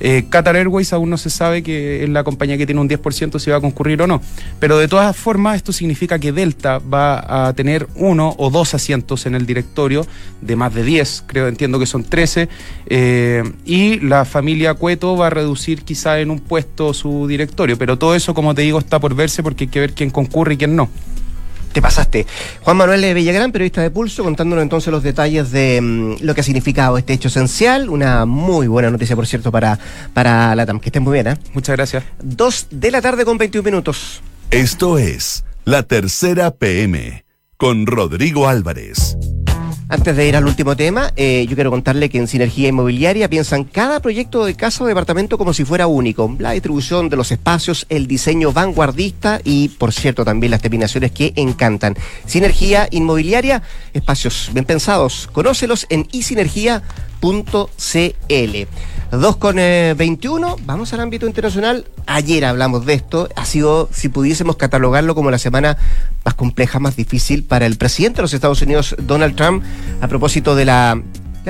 Eh, 0.02 0.26
Qatar 0.30 0.58
Airways 0.58 0.92
aún 0.92 1.10
no 1.10 1.18
se 1.18 1.30
sabe 1.30 1.64
que 1.64 2.04
es 2.04 2.10
la 2.10 2.26
compañía 2.26 2.58
que 2.58 2.66
tiene 2.66 2.82
un 2.82 2.90
10% 2.90 3.40
si 3.40 3.50
va 3.50 3.56
a 3.56 3.62
concurrir 3.62 4.02
o 4.02 4.08
no. 4.08 4.22
Pero 4.60 4.78
de 4.78 4.90
todas 4.90 5.16
formas, 5.16 5.56
esto 5.56 5.72
significa 5.72 6.20
que 6.20 6.34
Delta 6.34 6.80
va 6.80 7.48
a 7.48 7.54
tener 7.54 7.88
uno 7.96 8.36
o 8.38 8.50
dos 8.50 8.74
asientos 8.74 9.26
en 9.26 9.34
el 9.34 9.46
directorio 9.46 10.06
de 10.42 10.58
más 10.58 10.76
de 10.76 10.84
10, 10.84 11.24
creo, 11.26 11.48
entiendo 11.48 11.80
que 11.80 11.86
son 11.86 12.04
13, 12.04 12.50
eh, 12.88 13.50
y 13.64 14.02
la 14.02 14.26
familia 14.26 14.74
Cueto 14.74 15.16
va 15.16 15.28
a 15.28 15.30
reducir 15.30 15.84
quizá 15.84 16.20
en 16.20 16.32
un 16.32 16.42
puesto 16.42 16.94
su 16.94 17.28
directorio. 17.28 17.78
Pero 17.78 17.98
todo 17.98 18.14
eso, 18.14 18.34
como 18.34 18.54
te 18.54 18.64
digo, 18.64 18.78
está 18.78 19.00
por 19.00 19.16
verse 19.16 19.42
porque 19.42 19.64
hay 19.64 19.70
que 19.70 19.80
ver 19.80 19.94
quién 19.94 20.10
concurre 20.10 20.56
y 20.56 20.58
quién 20.58 20.76
no 20.76 20.90
te 21.78 21.82
pasaste. 21.84 22.26
Juan 22.63 22.76
Manuel 22.76 23.13
Villagrán, 23.13 23.52
periodista 23.52 23.84
de 23.84 23.92
Pulso, 23.92 24.24
contándonos 24.24 24.63
entonces 24.63 24.92
los 24.92 25.04
detalles 25.04 25.52
de 25.52 25.80
mm, 25.80 26.16
lo 26.22 26.34
que 26.34 26.42
ha 26.42 26.44
significado 26.44 26.98
este 26.98 27.13
hecho 27.13 27.28
esencial. 27.28 27.90
Una 27.90 28.26
muy 28.26 28.66
buena 28.66 28.90
noticia, 28.90 29.16
por 29.16 29.28
cierto, 29.28 29.52
para, 29.52 29.78
para 30.12 30.56
la 30.56 30.66
TAM. 30.66 30.80
Que 30.80 30.90
estén 30.90 31.04
muy 31.04 31.13
bien, 31.13 31.28
¿eh? 31.28 31.38
Muchas 31.54 31.76
gracias. 31.76 32.04
Dos 32.20 32.66
de 32.72 32.90
la 32.90 33.00
tarde 33.00 33.26
con 33.26 33.38
21 33.38 33.63
minutos. 33.63 34.24
Esto 34.50 34.98
es 34.98 35.44
La 35.66 35.84
Tercera 35.84 36.50
PM 36.50 37.26
con 37.58 37.86
Rodrigo 37.86 38.48
Álvarez. 38.48 39.16
Antes 39.89 40.17
de 40.17 40.28
ir 40.28 40.36
al 40.36 40.45
último 40.45 40.76
tema, 40.76 41.13
eh, 41.15 41.45
yo 41.47 41.56
quiero 41.56 41.71
contarle 41.71 42.10
que 42.10 42.17
en 42.17 42.28
Sinergia 42.28 42.67
Inmobiliaria 42.67 43.30
piensan 43.30 43.63
cada 43.63 44.02
proyecto 44.02 44.43
de 44.43 44.54
casa 44.54 44.84
o 44.84 44.88
departamento 44.88 45.38
como 45.38 45.54
si 45.54 45.63
fuera 45.63 45.88
único. 45.88 46.36
La 46.39 46.52
distribución 46.52 47.08
de 47.08 47.15
los 47.15 47.32
espacios, 47.32 47.86
el 47.88 48.06
diseño 48.06 48.52
vanguardista 48.52 49.39
y, 49.45 49.69
por 49.69 49.93
cierto, 49.93 50.26
también 50.26 50.52
las 50.52 50.62
terminaciones 50.62 51.13
que 51.13 51.32
encantan. 51.38 51.95
Sinergia 52.26 52.89
Inmobiliaria, 52.91 53.63
espacios 53.93 54.50
bien 54.52 54.65
pensados. 54.65 55.30
Conócelos 55.32 55.88
en 55.89 56.06
isinergia.cl. 56.12 56.82
2 59.12 59.38
con 59.38 59.56
21, 59.56 60.56
eh, 60.58 60.62
vamos 60.65 60.93
al 60.93 61.00
ámbito 61.00 61.28
internacional. 61.28 61.86
Ayer 62.06 62.43
hablamos 62.43 62.86
de 62.86 62.93
esto. 62.93 63.30
Ha 63.36 63.46
sido, 63.46 63.89
si 63.91 64.10
pudiésemos 64.10 64.58
catalogarlo 64.58 65.15
como 65.15 65.32
la 65.32 65.38
semana 65.38 65.78
más 66.26 66.34
compleja, 66.34 66.80
más 66.80 66.96
difícil 66.96 67.43
para 67.43 67.65
el 67.65 67.78
presidente 67.78 68.17
de 68.17 68.24
los 68.24 68.34
Estados 68.34 68.62
Unidos, 68.62 68.96
Donald 69.00 69.36
Trump, 69.36 69.63
a 70.02 70.08
propósito 70.08 70.56
de 70.56 70.65
la 70.65 71.02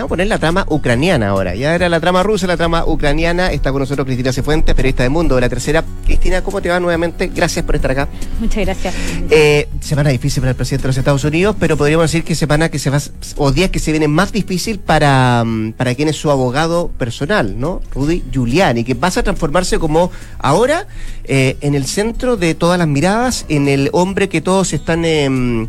vamos 0.02 0.10
a 0.10 0.14
poner 0.14 0.28
la 0.28 0.38
trama 0.38 0.66
ucraniana 0.70 1.30
ahora. 1.30 1.56
Ya 1.56 1.74
era 1.74 1.90
la 1.90 2.00
trama 2.00 2.24
rusa, 2.24 2.48
la 2.48 2.58
trama 2.58 2.86
ucraniana. 2.86 3.52
Está 3.52 3.72
con 3.72 3.80
nosotros 3.80 4.06
Cristina 4.06 4.32
Cifuentes, 4.32 4.76
periodista 4.76 5.04
de 5.04 5.10
Mundo 5.10 5.36
de 5.36 5.42
la 5.42 5.50
Tercera. 5.50 5.84
Cristina, 6.06 6.44
¿cómo 6.44 6.62
te 6.62 6.70
va 6.70 6.80
nuevamente? 6.80 7.28
Gracias 7.34 7.66
por 7.66 7.76
estar 7.76 7.92
acá. 7.92 8.08
Muchas 8.40 8.66
gracias. 8.66 8.94
Eh, 9.30 9.68
semana 9.80 10.10
difícil 10.10 10.42
para 10.42 10.52
el 10.52 10.56
presidente 10.56 10.84
de 10.84 10.88
los 10.90 10.98
Estados 10.98 11.24
Unidos, 11.24 11.56
pero 11.60 11.78
podríamos 11.78 12.12
decir 12.12 12.24
que 12.24 12.36
semana 12.36 12.70
que 12.70 12.80
se 12.80 12.90
va, 12.90 13.00
o 13.38 13.52
días 13.52 13.72
que 13.72 13.80
se 13.80 13.92
vienen 13.92 14.12
más 14.12 14.32
difícil 14.32 14.80
para, 14.80 15.44
mm, 15.44 15.74
para 15.74 15.96
quien 15.96 16.10
es 16.10 16.16
su 16.16 16.30
abogado 16.30 16.90
personal, 16.98 17.60
¿no? 17.60 17.82
Rudy 17.94 18.24
Giuliani, 18.32 18.84
que 18.84 18.96
pasa 18.96 19.22
a 19.22 19.24
transformarse 19.24 19.80
como 19.80 20.12
ahora 20.40 20.88
eh, 21.24 21.58
en 21.62 21.76
el 21.76 21.86
centro 21.86 22.38
de 22.38 22.56
todas 22.56 22.78
las 22.78 22.88
miradas, 22.88 23.46
en 23.50 23.68
el 23.68 23.90
hombre 23.94 24.30
que 24.30 24.42
todos 24.42 24.74
están... 24.74 25.06
Eh, 25.06 25.68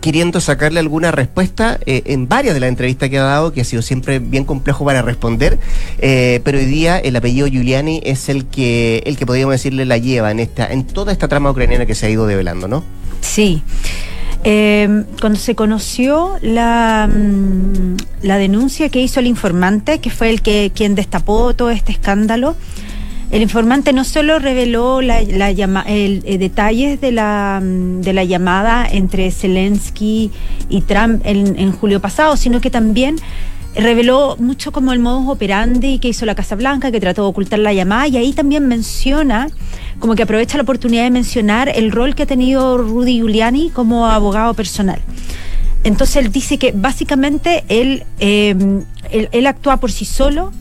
queriendo 0.00 0.40
sacarle 0.40 0.80
alguna 0.80 1.10
respuesta 1.10 1.78
eh, 1.86 2.02
en 2.06 2.28
varias 2.28 2.54
de 2.54 2.60
las 2.60 2.68
entrevistas 2.68 3.08
que 3.08 3.18
ha 3.18 3.22
dado, 3.22 3.52
que 3.52 3.62
ha 3.62 3.64
sido 3.64 3.82
siempre 3.82 4.18
bien 4.18 4.44
complejo 4.44 4.84
para 4.84 5.02
responder, 5.02 5.58
eh, 5.98 6.40
pero 6.44 6.58
hoy 6.58 6.66
día 6.66 6.98
el 6.98 7.16
apellido 7.16 7.46
Giuliani 7.46 8.00
es 8.04 8.28
el 8.28 8.46
que, 8.46 9.02
el 9.06 9.16
que 9.16 9.26
podríamos 9.26 9.54
decirle 9.54 9.84
la 9.84 9.98
lleva 9.98 10.30
en, 10.30 10.40
esta, 10.40 10.66
en 10.66 10.84
toda 10.84 11.12
esta 11.12 11.28
trama 11.28 11.50
ucraniana 11.50 11.86
que 11.86 11.94
se 11.94 12.06
ha 12.06 12.10
ido 12.10 12.26
develando, 12.26 12.68
¿no? 12.68 12.84
Sí. 13.20 13.62
Eh, 14.42 15.04
cuando 15.20 15.38
se 15.38 15.54
conoció 15.54 16.36
la, 16.40 17.08
mm, 17.12 17.96
la 18.22 18.38
denuncia 18.38 18.88
que 18.88 19.00
hizo 19.00 19.20
el 19.20 19.26
informante, 19.26 20.00
que 20.00 20.10
fue 20.10 20.30
el 20.30 20.40
que 20.40 20.72
quien 20.74 20.94
destapó 20.94 21.54
todo 21.54 21.70
este 21.70 21.92
escándalo, 21.92 22.56
el 23.30 23.42
informante 23.42 23.92
no 23.92 24.04
solo 24.04 24.40
reveló 24.40 25.00
la, 25.02 25.20
el, 25.20 26.22
eh, 26.24 26.38
detalles 26.38 27.00
de 27.00 27.12
la, 27.12 27.62
mm, 27.62 28.00
de 28.00 28.12
la 28.12 28.24
llamada 28.24 28.88
entre 28.90 29.30
Zelensky 29.30 30.32
y 30.68 30.80
Trump 30.82 31.22
en, 31.24 31.72
julio 31.72 32.00
pasado, 32.00 32.36
sino 32.36 32.60
que 32.60 32.70
también 32.70 33.16
reveló 33.76 34.36
mucho 34.40 34.72
como 34.72 34.92
el 34.92 34.98
modus 34.98 35.28
operandi 35.28 36.00
que 36.00 36.08
hizo 36.08 36.26
la 36.26 36.34
Casa 36.34 36.56
Blanca, 36.56 36.90
que 36.90 36.98
trató 36.98 37.22
de 37.22 37.28
ocultar 37.28 37.60
la 37.60 37.72
llamada, 37.72 38.08
y 38.08 38.16
ahí 38.16 38.32
también 38.32 38.66
menciona, 38.66 39.48
como 40.00 40.16
que 40.16 40.24
aprovecha 40.24 40.56
la 40.56 40.64
oportunidad 40.64 41.04
de 41.04 41.10
mencionar 41.10 41.70
el 41.72 41.92
rol 41.92 42.16
que 42.16 42.24
ha 42.24 42.26
tenido 42.26 42.78
Rudy 42.78 43.18
Giuliani 43.18 43.70
como 43.70 44.06
abogado 44.06 44.54
personal. 44.54 44.98
Entonces 45.84 46.16
él 46.16 46.32
dice 46.32 46.58
que 46.58 46.72
básicamente 46.72 47.62
él, 47.68 48.02
eh, 48.18 48.56
él 49.10 49.46
actúa 49.46 49.76
por 49.76 49.92
sí 49.92 50.04
solo, 50.04 50.52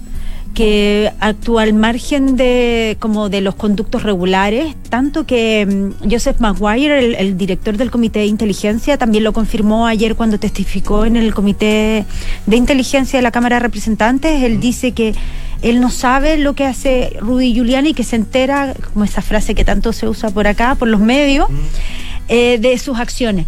que 0.54 1.12
actúa 1.20 1.64
al 1.64 1.74
margen 1.74 2.36
de 2.36 2.98
como 3.00 3.30
de 3.30 3.42
los 3.42 3.56
conductos 3.56 4.04
regulares, 4.04 4.76
tanto 4.90 5.26
que 5.26 5.66
mm, 5.66 6.10
Joseph 6.10 6.40
Maguire, 6.40 7.20
el, 7.20 7.38
director 7.38 7.78
del 7.78 7.92
Comité 7.92 8.20
de 8.20 8.26
Inteligencia, 8.26 8.98
también 8.98 9.24
lo 9.24 9.34
confirmó 9.34 9.88
ayer 9.88 10.16
cuando 10.16 10.40
testificó 10.40 11.06
en 11.06 11.16
el 11.16 11.34
Comité 11.34 12.06
de 12.46 12.56
Inteligencia 12.56 13.20
de 13.20 13.24
la 13.24 13.32
Cámara 13.32 13.58
de 13.58 13.62
Representantes. 13.62 14.44
Él 14.44 14.60
dice 14.60 14.92
que 14.92 15.16
él 15.62 15.82
no 15.82 15.90
sabe 15.90 16.38
lo 16.38 16.54
que 16.54 16.66
hace 16.66 17.18
Rudy 17.20 17.54
Giuliani, 17.54 17.94
que 17.94 18.04
se 18.04 18.16
entera, 18.16 18.74
como 18.94 19.06
esa 19.06 19.22
frase 19.22 19.56
que 19.56 19.66
tanto 19.66 19.94
se 19.94 20.08
usa 20.08 20.30
por 20.30 20.48
acá, 20.48 20.76
por 20.76 20.88
los 20.88 21.02
medios, 21.02 21.50
eh, 22.30 22.58
de 22.60 22.78
sus 22.78 22.98
acciones. 23.00 23.46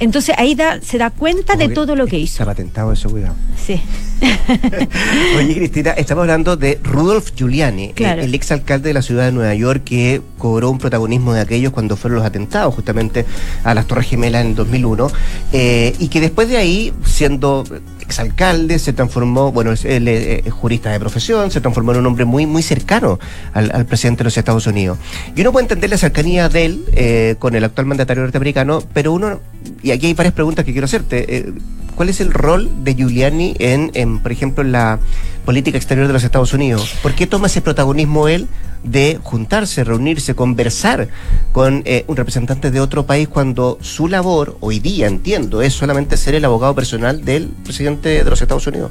Entonces 0.00 0.34
ahí 0.38 0.54
da, 0.54 0.80
se 0.80 0.98
da 0.98 1.10
cuenta 1.10 1.56
de 1.56 1.68
todo 1.68 1.94
lo 1.94 2.06
que 2.06 2.18
hizo. 2.18 2.32
Está 2.32 2.46
patentado 2.46 2.92
eso, 2.92 3.08
cuidado. 3.08 3.34
Sí. 3.64 3.80
Oye, 5.38 5.54
Cristina, 5.54 5.90
estamos 5.92 6.22
hablando 6.22 6.56
de 6.56 6.80
Rudolf 6.82 7.32
Giuliani, 7.36 7.92
el, 7.96 8.34
exalcalde 8.34 8.88
de 8.88 8.94
la 8.94 9.02
ciudad 9.02 9.26
de 9.26 9.32
Nueva 9.32 9.54
York 9.54 9.82
que 9.84 10.20
cobró 10.38 10.70
un 10.70 10.78
protagonismo 10.78 11.32
de 11.32 11.40
aquellos 11.40 11.72
cuando 11.72 11.96
fueron 11.96 12.18
los 12.18 12.26
atentados 12.26 12.74
justamente 12.74 13.24
a 13.62 13.74
las 13.74 13.86
Torres 13.86 14.08
Gemelas 14.08 14.42
en 14.42 14.48
el 14.48 14.54
2001 14.56 15.10
eh, 15.52 15.94
y 15.98 16.08
que 16.08 16.20
después 16.20 16.48
de 16.48 16.56
ahí, 16.56 16.92
siendo 17.04 17.64
exalcalde, 18.04 18.78
se 18.78 18.92
transformó, 18.92 19.52
bueno, 19.52 19.72
él 19.84 20.08
es, 20.08 20.52
jurista 20.52 20.90
de 20.90 21.00
profesión, 21.00 21.50
se 21.50 21.60
transformó 21.60 21.92
en 21.92 21.98
un 21.98 22.06
hombre 22.06 22.24
muy, 22.24 22.46
muy 22.46 22.62
cercano 22.62 23.18
al, 23.52 23.86
presidente 23.86 24.18
de 24.18 24.24
los 24.24 24.36
Estados 24.36 24.66
Unidos. 24.66 24.98
Y 25.34 25.40
uno 25.40 25.52
puede 25.52 25.64
entender 25.64 25.90
la 25.90 25.98
cercanía 25.98 26.48
de 26.48 26.64
él 26.64 26.84
eh, 26.92 27.36
con 27.38 27.54
el 27.54 27.64
actual 27.64 27.86
mandatario 27.86 28.22
norteamericano, 28.22 28.82
pero 28.92 29.12
uno 29.12 29.40
y 29.82 29.90
aquí 29.90 30.06
hay 30.06 30.14
varias 30.14 30.34
preguntas 30.34 30.64
que 30.64 30.72
quiero 30.72 30.86
hacerte. 30.86 31.36
Eh, 31.36 31.52
¿Cuál 31.94 32.08
es 32.08 32.20
el 32.20 32.32
rol 32.32 32.70
de 32.82 32.94
Giuliani 32.94 33.54
en, 33.58 34.18
por 34.18 34.32
ejemplo, 34.32 34.64
la 34.64 34.98
política 35.44 35.76
exterior 35.76 36.06
de 36.06 36.12
los 36.12 36.24
Estados 36.24 36.52
Unidos? 36.52 36.94
¿Por 37.02 37.14
qué 37.14 37.26
toma 37.26 37.46
ese 37.46 37.60
protagonismo 37.60 38.28
él 38.28 38.48
de 38.82 39.18
juntarse, 39.22 39.84
reunirse, 39.84 40.34
conversar 40.34 41.08
con 41.52 41.82
eh, 41.86 42.04
un 42.06 42.16
representante 42.16 42.70
de 42.70 42.80
otro 42.80 43.06
país 43.06 43.28
cuando 43.28 43.78
su 43.80 44.08
labor, 44.08 44.58
hoy 44.60 44.78
día 44.78 45.06
entiendo, 45.06 45.62
es 45.62 45.72
solamente 45.72 46.16
ser 46.16 46.34
el 46.34 46.44
abogado 46.44 46.74
personal 46.74 47.24
del 47.24 47.48
presidente 47.48 48.22
de 48.22 48.30
los 48.30 48.42
Estados 48.42 48.66
Unidos? 48.66 48.90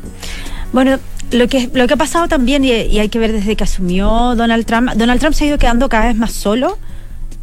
Bueno, 0.71 0.97
lo 1.31 1.47
que, 1.47 1.69
lo 1.73 1.85
que 1.87 1.93
ha 1.93 1.97
pasado 1.97 2.27
también, 2.27 2.63
y 2.63 2.71
hay 2.71 3.09
que 3.09 3.19
ver 3.19 3.31
desde 3.31 3.55
que 3.55 3.63
asumió 3.63 4.35
Donald 4.35 4.65
Trump, 4.65 4.91
Donald 4.95 5.19
Trump 5.19 5.35
se 5.35 5.43
ha 5.43 5.47
ido 5.47 5.57
quedando 5.57 5.89
cada 5.89 6.07
vez 6.07 6.15
más 6.15 6.31
solo 6.31 6.79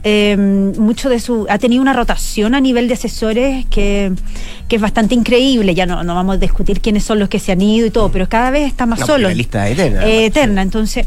eh, 0.02 0.36
mucho 0.36 1.10
de 1.10 1.20
su 1.20 1.46
ha 1.50 1.58
tenido 1.58 1.82
una 1.82 1.92
rotación 1.92 2.54
a 2.54 2.60
nivel 2.60 2.88
de 2.88 2.94
asesores 2.94 3.66
que, 3.66 4.12
es 4.68 4.80
bastante 4.80 5.14
increíble. 5.14 5.74
Ya 5.74 5.84
no, 5.84 6.02
no 6.04 6.14
vamos 6.14 6.36
a 6.36 6.38
discutir 6.38 6.80
quiénes 6.80 7.04
son 7.04 7.18
los 7.18 7.28
que 7.28 7.38
se 7.38 7.52
han 7.52 7.60
ido 7.60 7.86
y 7.86 7.90
todo 7.90 8.10
pero 8.10 8.28
cada 8.28 8.50
vez 8.50 8.66
está 8.66 8.86
más 8.86 9.00
solo. 9.00 9.28
la 9.28 9.34
lista 9.34 9.68
eterna 9.68 10.06
eh, 10.06 10.26
eterna. 10.26 10.62
entonces 10.62 11.06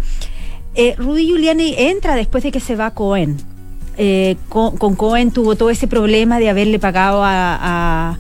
eh, 0.75 0.95
Rudy 0.97 1.25
Giuliani 1.25 1.75
entra 1.77 2.15
después 2.15 2.43
de 2.43 2.51
que 2.51 2.60
se 2.60 2.75
va 2.75 2.91
Cohen. 2.91 3.38
Eh, 3.97 4.38
con, 4.49 4.75
Cohen 4.95 5.32
tuvo 5.32 5.56
todo 5.56 5.69
ese 5.69 5.88
problema 5.88 6.39
de 6.39 6.49
haberle 6.49 6.79
pagado 6.79 7.21
a, 7.23 8.17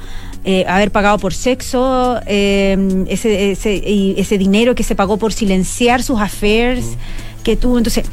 haber 0.67 0.91
pagado 0.91 1.17
por 1.19 1.33
sexo, 1.33 2.19
ese, 2.27 3.51
ese, 3.51 4.19
ese 4.19 4.37
dinero 4.37 4.75
que 4.75 4.83
se 4.83 4.93
pagó 4.93 5.17
por 5.17 5.33
silenciar 5.33 6.03
sus 6.03 6.19
affairs 6.19 6.97
que 7.43 7.55
tuvo. 7.55 7.77
Entonces, 7.77 8.05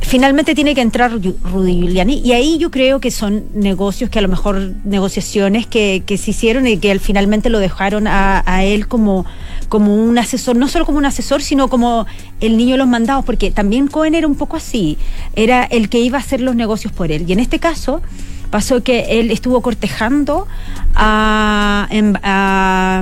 finalmente 0.00 0.54
tiene 0.54 0.74
que 0.74 0.80
entrar 0.80 1.12
Rudy 1.12 1.80
Giuliani 1.80 2.20
y 2.24 2.32
ahí 2.32 2.58
yo 2.58 2.70
creo 2.70 3.00
que 3.00 3.10
son 3.10 3.44
negocios 3.54 4.10
que 4.10 4.18
a 4.18 4.22
lo 4.22 4.28
mejor 4.28 4.72
negociaciones 4.84 5.66
que, 5.66 6.02
que 6.04 6.18
se 6.18 6.32
hicieron 6.32 6.66
y 6.66 6.76
que 6.78 6.98
finalmente 6.98 7.50
lo 7.50 7.58
dejaron 7.58 8.06
a, 8.06 8.42
a, 8.44 8.64
él 8.64 8.88
como, 8.88 9.24
como 9.68 9.94
un 9.94 10.18
asesor, 10.18 10.56
no 10.56 10.68
solo 10.68 10.84
como 10.84 10.98
un 10.98 11.06
asesor, 11.06 11.42
sino 11.42 11.68
como 11.68 12.06
el 12.40 12.56
niño 12.56 12.72
de 12.72 12.78
los 12.78 12.88
mandados, 12.88 13.24
porque 13.24 13.50
también 13.50 13.86
Cohen 13.86 14.14
era 14.14 14.26
un 14.26 14.34
poco 14.34 14.56
así, 14.56 14.98
era 15.36 15.64
el 15.64 15.88
que 15.88 16.00
iba 16.00 16.18
a 16.18 16.20
hacer 16.20 16.40
los 16.40 16.56
negocios 16.56 16.92
por 16.92 17.12
él. 17.12 17.24
Y 17.28 17.32
en 17.32 17.40
este 17.40 17.58
caso 17.58 18.02
pasó 18.52 18.82
que 18.82 19.18
él 19.18 19.30
estuvo 19.30 19.62
cortejando 19.62 20.46
a, 20.94 21.88
em, 21.90 22.12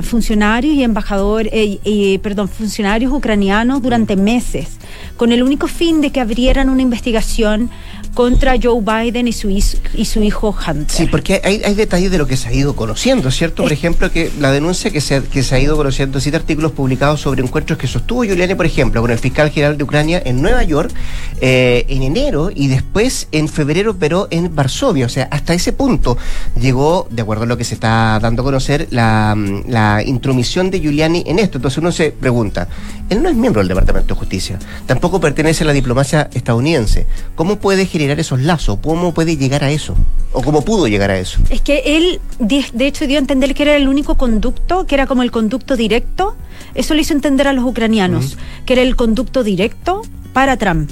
funcionarios 0.01 0.73
y 0.75 0.83
embajadores, 0.83 1.51
eh, 1.53 2.19
perdón, 2.23 2.47
funcionarios 2.47 3.11
ucranianos 3.11 3.81
durante 3.81 4.15
meses 4.15 4.77
con 5.17 5.33
el 5.33 5.43
único 5.43 5.67
fin 5.67 5.99
de 5.99 6.11
que 6.11 6.21
abrieran 6.21 6.69
una 6.69 6.81
investigación 6.81 7.69
contra 8.13 8.55
Joe 8.61 8.81
Biden 8.81 9.27
y 9.27 9.33
su, 9.33 9.49
y 9.49 10.05
su 10.05 10.23
hijo 10.23 10.55
Hunter. 10.67 10.89
Sí, 10.89 11.05
porque 11.05 11.41
hay, 11.43 11.59
detalles 11.75 12.11
de 12.11 12.17
lo 12.17 12.27
que 12.27 12.35
se 12.35 12.49
ha 12.49 12.53
ido 12.53 12.75
conociendo, 12.75 13.31
¿cierto? 13.31 13.63
Por 13.63 13.71
ejemplo, 13.71 14.11
que 14.11 14.31
la 14.39 14.51
denuncia 14.51 14.91
que 14.91 14.99
se, 14.99 15.23
que 15.23 15.43
se 15.43 15.55
ha 15.55 15.59
ido 15.59 15.77
conociendo, 15.77 16.19
siete 16.19 16.37
artículos 16.37 16.73
publicados 16.73 17.21
sobre 17.21 17.41
encuentros 17.41 17.79
que 17.79 17.87
sostuvo 17.87 18.23
Giuliani, 18.23 18.55
por 18.55 18.65
ejemplo, 18.65 19.01
con 19.01 19.11
el 19.11 19.17
fiscal 19.17 19.49
general 19.49 19.77
de 19.77 19.83
Ucrania 19.83 20.21
en 20.25 20.41
Nueva 20.41 20.63
York 20.63 20.91
eh, 21.39 21.85
en 21.87 22.03
enero 22.03 22.51
y 22.53 22.67
después 22.67 23.27
en 23.31 23.47
febrero, 23.47 23.95
pero 23.97 24.27
en 24.29 24.53
Varsovia. 24.53 25.05
O 25.05 25.09
sea, 25.09 25.27
hasta 25.31 25.53
ese 25.53 25.71
punto 25.71 26.17
llegó, 26.59 27.07
de 27.09 27.21
acuerdo 27.21 27.43
a 27.43 27.47
lo 27.47 27.57
que 27.57 27.63
se 27.63 27.75
está 27.75 28.19
dando 28.21 28.41
a 28.41 28.45
conocer, 28.45 28.87
la, 28.91 29.37
la 29.67 30.03
intromisión 30.03 30.69
de 30.69 30.81
Giuliani 30.81 31.23
en 31.25 31.39
esto. 31.39 31.57
Entonces 31.57 31.77
uno 31.77 31.91
se 31.91 32.11
pregunta, 32.11 32.67
él 33.09 33.23
no 33.23 33.29
es 33.29 33.35
miembro 33.35 33.61
del 33.61 33.69
Departamento 33.69 34.15
de 34.15 34.19
Justicia, 34.19 34.59
tampoco 34.85 35.21
pertenece 35.21 35.63
a 35.63 35.67
la 35.67 35.73
diplomacia 35.73 36.29
estadounidense. 36.33 37.07
¿Cómo 37.35 37.57
puede 37.57 37.85
generar 37.85 38.00
esos 38.09 38.41
lazos? 38.41 38.79
¿Cómo 38.81 39.13
puede 39.13 39.37
llegar 39.37 39.63
a 39.63 39.71
eso? 39.71 39.95
¿O 40.33 40.41
cómo 40.41 40.63
pudo 40.63 40.87
llegar 40.87 41.11
a 41.11 41.19
eso? 41.19 41.39
Es 41.49 41.61
que 41.61 41.97
él, 41.97 42.19
de 42.39 42.87
hecho, 42.87 43.07
dio 43.07 43.17
a 43.17 43.19
entender 43.19 43.53
que 43.53 43.63
era 43.63 43.75
el 43.75 43.87
único 43.87 44.15
conducto, 44.15 44.85
que 44.87 44.95
era 44.95 45.07
como 45.07 45.23
el 45.23 45.31
conducto 45.31 45.75
directo. 45.75 46.35
Eso 46.73 46.93
le 46.93 47.01
hizo 47.01 47.13
entender 47.13 47.47
a 47.47 47.53
los 47.53 47.65
ucranianos, 47.65 48.37
que 48.65 48.73
era 48.73 48.81
el 48.81 48.95
conducto 48.95 49.43
directo 49.43 50.01
para 50.33 50.57
Trump. 50.57 50.91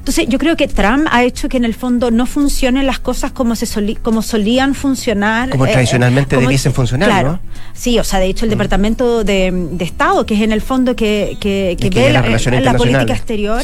Entonces, 0.00 0.28
yo 0.28 0.38
creo 0.38 0.56
que 0.56 0.66
Trump 0.66 1.06
ha 1.10 1.24
hecho 1.24 1.50
que 1.50 1.58
en 1.58 1.66
el 1.66 1.74
fondo 1.74 2.10
no 2.10 2.24
funcionen 2.24 2.86
las 2.86 2.98
cosas 2.98 3.32
como 3.32 3.54
se 3.54 3.96
como 3.96 4.22
solían 4.22 4.74
funcionar. 4.74 5.50
Como 5.50 5.66
eh, 5.66 5.72
tradicionalmente 5.72 6.38
debiesen 6.38 6.72
funcionar, 6.72 7.10
claro. 7.10 7.32
¿no? 7.32 7.40
Sí, 7.74 7.98
o 7.98 8.04
sea, 8.04 8.18
de 8.18 8.26
hecho, 8.26 8.46
el 8.46 8.48
mm. 8.48 8.52
Departamento 8.52 9.24
de, 9.24 9.68
Estado, 9.80 10.24
que 10.24 10.34
es 10.34 10.40
en 10.40 10.52
el 10.52 10.62
fondo 10.62 10.96
que, 10.96 11.36
que, 11.38 11.76
ve 11.94 12.12
la, 12.12 12.22
la, 12.60 12.74
política 12.74 13.12
exterior. 13.12 13.62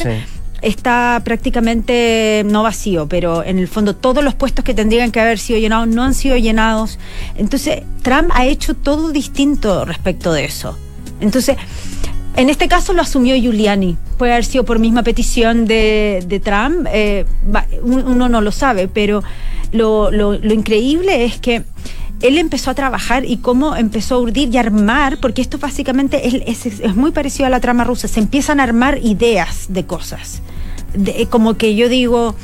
Está 0.61 1.21
prácticamente 1.23 2.43
no 2.45 2.63
vacío, 2.63 3.07
pero 3.07 3.43
en 3.43 3.59
el 3.59 3.67
fondo 3.67 3.95
todos 3.95 4.23
los 4.23 4.35
puestos 4.35 4.63
que 4.65 4.73
tendrían 4.73 5.11
que 5.11 5.19
haber 5.19 5.39
sido 5.39 5.59
llenados 5.59 5.87
no 5.87 6.03
han 6.03 6.13
sido 6.13 6.37
llenados. 6.37 6.99
Entonces, 7.35 7.83
Trump 8.01 8.29
ha 8.33 8.45
hecho 8.45 8.73
todo 8.73 9.11
distinto 9.11 9.85
respecto 9.85 10.33
de 10.33 10.45
eso. 10.45 10.77
Entonces, 11.19 11.57
en 12.35 12.49
este 12.49 12.67
caso 12.67 12.93
lo 12.93 13.01
asumió 13.01 13.35
Giuliani. 13.35 13.97
Puede 14.17 14.33
haber 14.33 14.45
sido 14.45 14.63
por 14.63 14.79
misma 14.79 15.03
petición 15.03 15.65
de, 15.65 16.41
Trump, 16.43 16.87
eh, 16.91 17.25
uno 17.81 18.29
no 18.29 18.41
lo 18.41 18.51
sabe, 18.51 18.87
pero 18.87 19.23
lo, 19.71 20.11
lo, 20.11 20.53
increíble 20.53 21.25
es 21.25 21.39
que 21.39 21.63
él 22.21 22.37
empezó 22.37 22.71
a 22.71 22.73
trabajar 22.73 23.25
y 23.25 23.37
cómo 23.37 23.75
empezó 23.75 24.15
a 24.15 24.19
urdir 24.19 24.53
y 24.53 24.57
armar, 24.57 25.19
porque 25.19 25.41
esto 25.41 25.57
básicamente 25.57 26.49
es, 26.49 26.65
es, 26.65 26.95
muy 26.95 27.11
parecido 27.11 27.47
a 27.47 27.49
la 27.49 27.59
trama 27.59 27.83
rusa, 27.83 28.07
se 28.07 28.19
empiezan 28.19 28.59
a 28.59 28.63
armar 28.63 28.99
ideas 29.03 29.67
de 29.69 29.85
cosas. 29.85 30.41
como 31.29 31.55
que 31.55 31.75
yo 31.75 31.89
digo, 31.89 32.35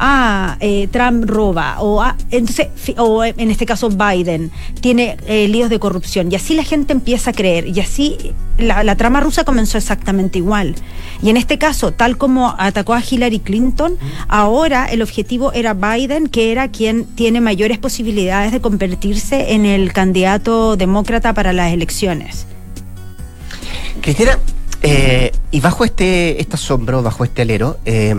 ah, 0.00 0.56
eh, 0.60 0.88
Trump 0.90 1.28
roba, 1.28 1.80
o 1.80 2.02
ah, 2.02 2.16
entonces, 2.30 2.68
o 2.96 3.22
en 3.22 3.50
este 3.50 3.66
caso 3.66 3.90
Biden 3.90 4.50
tiene 4.80 5.18
eh, 5.26 5.46
líos 5.46 5.70
de 5.70 5.78
corrupción, 5.78 6.32
y 6.32 6.34
así 6.34 6.54
la 6.54 6.64
gente 6.64 6.92
empieza 6.92 7.30
a 7.30 7.32
creer, 7.34 7.68
y 7.68 7.78
así 7.78 8.32
la, 8.58 8.96
trama 8.96 9.20
rusa 9.20 9.44
comenzó 9.44 9.78
exactamente 9.78 10.38
igual. 10.38 10.74
Y 11.22 11.30
en 11.30 11.36
este 11.36 11.58
caso, 11.58 11.92
tal 11.92 12.16
como 12.16 12.54
atacó 12.58 12.94
a 12.94 13.02
Hillary 13.08 13.40
Clinton, 13.40 13.96
ahora 14.28 14.86
el 14.86 15.02
objetivo 15.02 15.52
era 15.52 15.74
Biden, 15.74 16.28
que 16.28 16.50
era 16.50 16.68
quien 16.68 17.04
tiene 17.04 17.40
mayores 17.40 17.78
posibilidades 17.78 18.52
de 18.52 18.60
convertirse 18.60 19.52
en 19.52 19.66
el 19.66 19.92
candidato 19.92 20.76
demócrata 20.76 21.34
para 21.34 21.52
las 21.52 21.72
elecciones. 21.72 22.46
Cristina, 24.00 24.38
eh, 24.82 25.30
y 25.50 25.60
bajo 25.60 25.84
este, 25.84 26.40
este 26.40 26.54
asombro, 26.54 27.02
bajo 27.02 27.24
este 27.24 27.42
alero, 27.42 27.78
eh, 27.84 28.14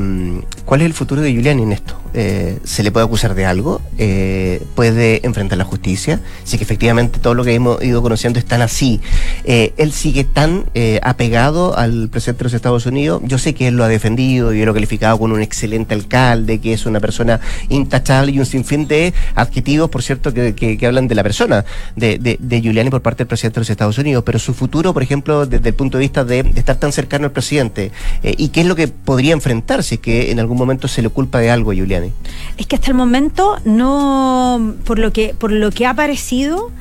¿cuál 0.65 0.81
es 0.81 0.87
el 0.87 0.93
futuro 0.93 1.21
de 1.21 1.31
Giuliani 1.31 1.63
en 1.63 1.71
esto? 1.71 2.01
Eh, 2.13 2.59
¿Se 2.65 2.83
le 2.83 2.91
puede 2.91 3.05
acusar 3.05 3.35
de 3.35 3.45
algo? 3.45 3.81
Eh, 3.97 4.61
¿Puede 4.75 5.25
enfrentar 5.25 5.57
la 5.57 5.63
justicia? 5.63 6.19
Si 6.43 6.57
que 6.57 6.63
efectivamente 6.63 7.19
todo 7.19 7.35
lo 7.35 7.45
que 7.45 7.53
hemos 7.53 7.81
ido 7.83 8.01
conociendo 8.01 8.37
es 8.37 8.45
tan 8.45 8.61
así. 8.61 8.99
Eh, 9.45 9.73
¿Él 9.77 9.93
sigue 9.93 10.23
tan 10.25 10.65
apegado 11.01 11.77
al 11.77 12.09
presidente 12.09 12.39
de 12.39 12.43
los 12.45 12.53
Estados 12.53 12.85
Unidos? 12.85 13.21
Yo 13.25 13.37
sé 13.37 13.53
que 13.53 13.67
él 13.67 13.77
lo 13.77 13.83
ha 13.83 13.87
defendido 13.87 14.53
y 14.53 14.63
lo 14.65 14.71
ha 14.71 14.73
calificado 14.73 15.17
como 15.17 15.35
un 15.35 15.41
excelente 15.41 15.93
alcalde, 15.93 16.59
que 16.59 16.73
es 16.73 16.85
una 16.85 16.99
persona 16.99 17.39
intachable 17.69 18.31
y 18.31 18.39
un 18.39 18.45
sinfín 18.45 18.87
de 18.87 19.13
adjetivos, 19.35 19.89
por 19.89 20.03
cierto, 20.03 20.33
que, 20.33 20.77
hablan 20.85 21.07
de 21.07 21.15
la 21.15 21.23
persona 21.23 21.63
de, 21.95 22.17
de, 22.17 22.37
de, 22.39 22.61
Giuliani 22.61 22.89
por 22.89 23.01
parte 23.01 23.19
del 23.19 23.27
presidente 23.27 23.55
de 23.55 23.61
los 23.61 23.69
Estados 23.69 23.97
Unidos. 23.97 24.23
Pero 24.25 24.39
su 24.39 24.53
futuro, 24.53 24.93
por 24.93 25.03
ejemplo, 25.03 25.45
desde 25.45 25.69
el 25.69 25.75
punto 25.75 25.97
de 25.97 26.01
vista 26.01 26.25
de, 26.25 26.39
estar 26.55 26.77
tan 26.77 26.91
cercano 26.91 27.25
al 27.25 27.31
presidente, 27.31 27.91
y 28.23 28.49
qué 28.49 28.61
es 28.61 28.67
lo 28.67 28.75
que 28.75 28.87
podría 28.87 29.33
enfrentar 29.33 29.83
si 29.83 29.95
es 29.95 30.01
que 30.01 30.31
en 30.31 30.39
algún 30.39 30.50
momento 30.57 30.87
se 30.87 31.01
le 31.01 31.09
culpa 31.09 31.39
de 31.39 31.49
algo 31.49 31.71
a 31.71 31.73
Giuliani. 31.73 32.11
Es 32.57 32.67
que 32.67 32.75
hasta 32.75 32.87
el 32.91 32.95
momento 32.95 33.57
no, 33.65 34.75
por 34.85 34.99
lo 34.99 35.11
que, 35.11 35.33
por 35.37 35.51
lo 35.51 35.71
que 35.71 35.85
ha 35.85 35.91
aparecido, 35.91 36.71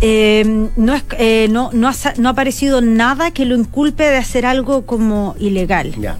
eh, 0.00 0.68
no, 0.76 0.94
es, 0.94 1.04
eh, 1.18 1.48
no, 1.50 1.70
no, 1.72 1.88
ha, 1.88 1.94
no 2.18 2.28
ha 2.28 2.32
aparecido 2.32 2.80
nada 2.80 3.30
que 3.30 3.44
lo 3.44 3.56
inculpe 3.56 4.04
de 4.04 4.16
hacer 4.16 4.46
algo 4.46 4.86
como 4.86 5.34
ilegal. 5.38 5.94
Ya. 6.00 6.18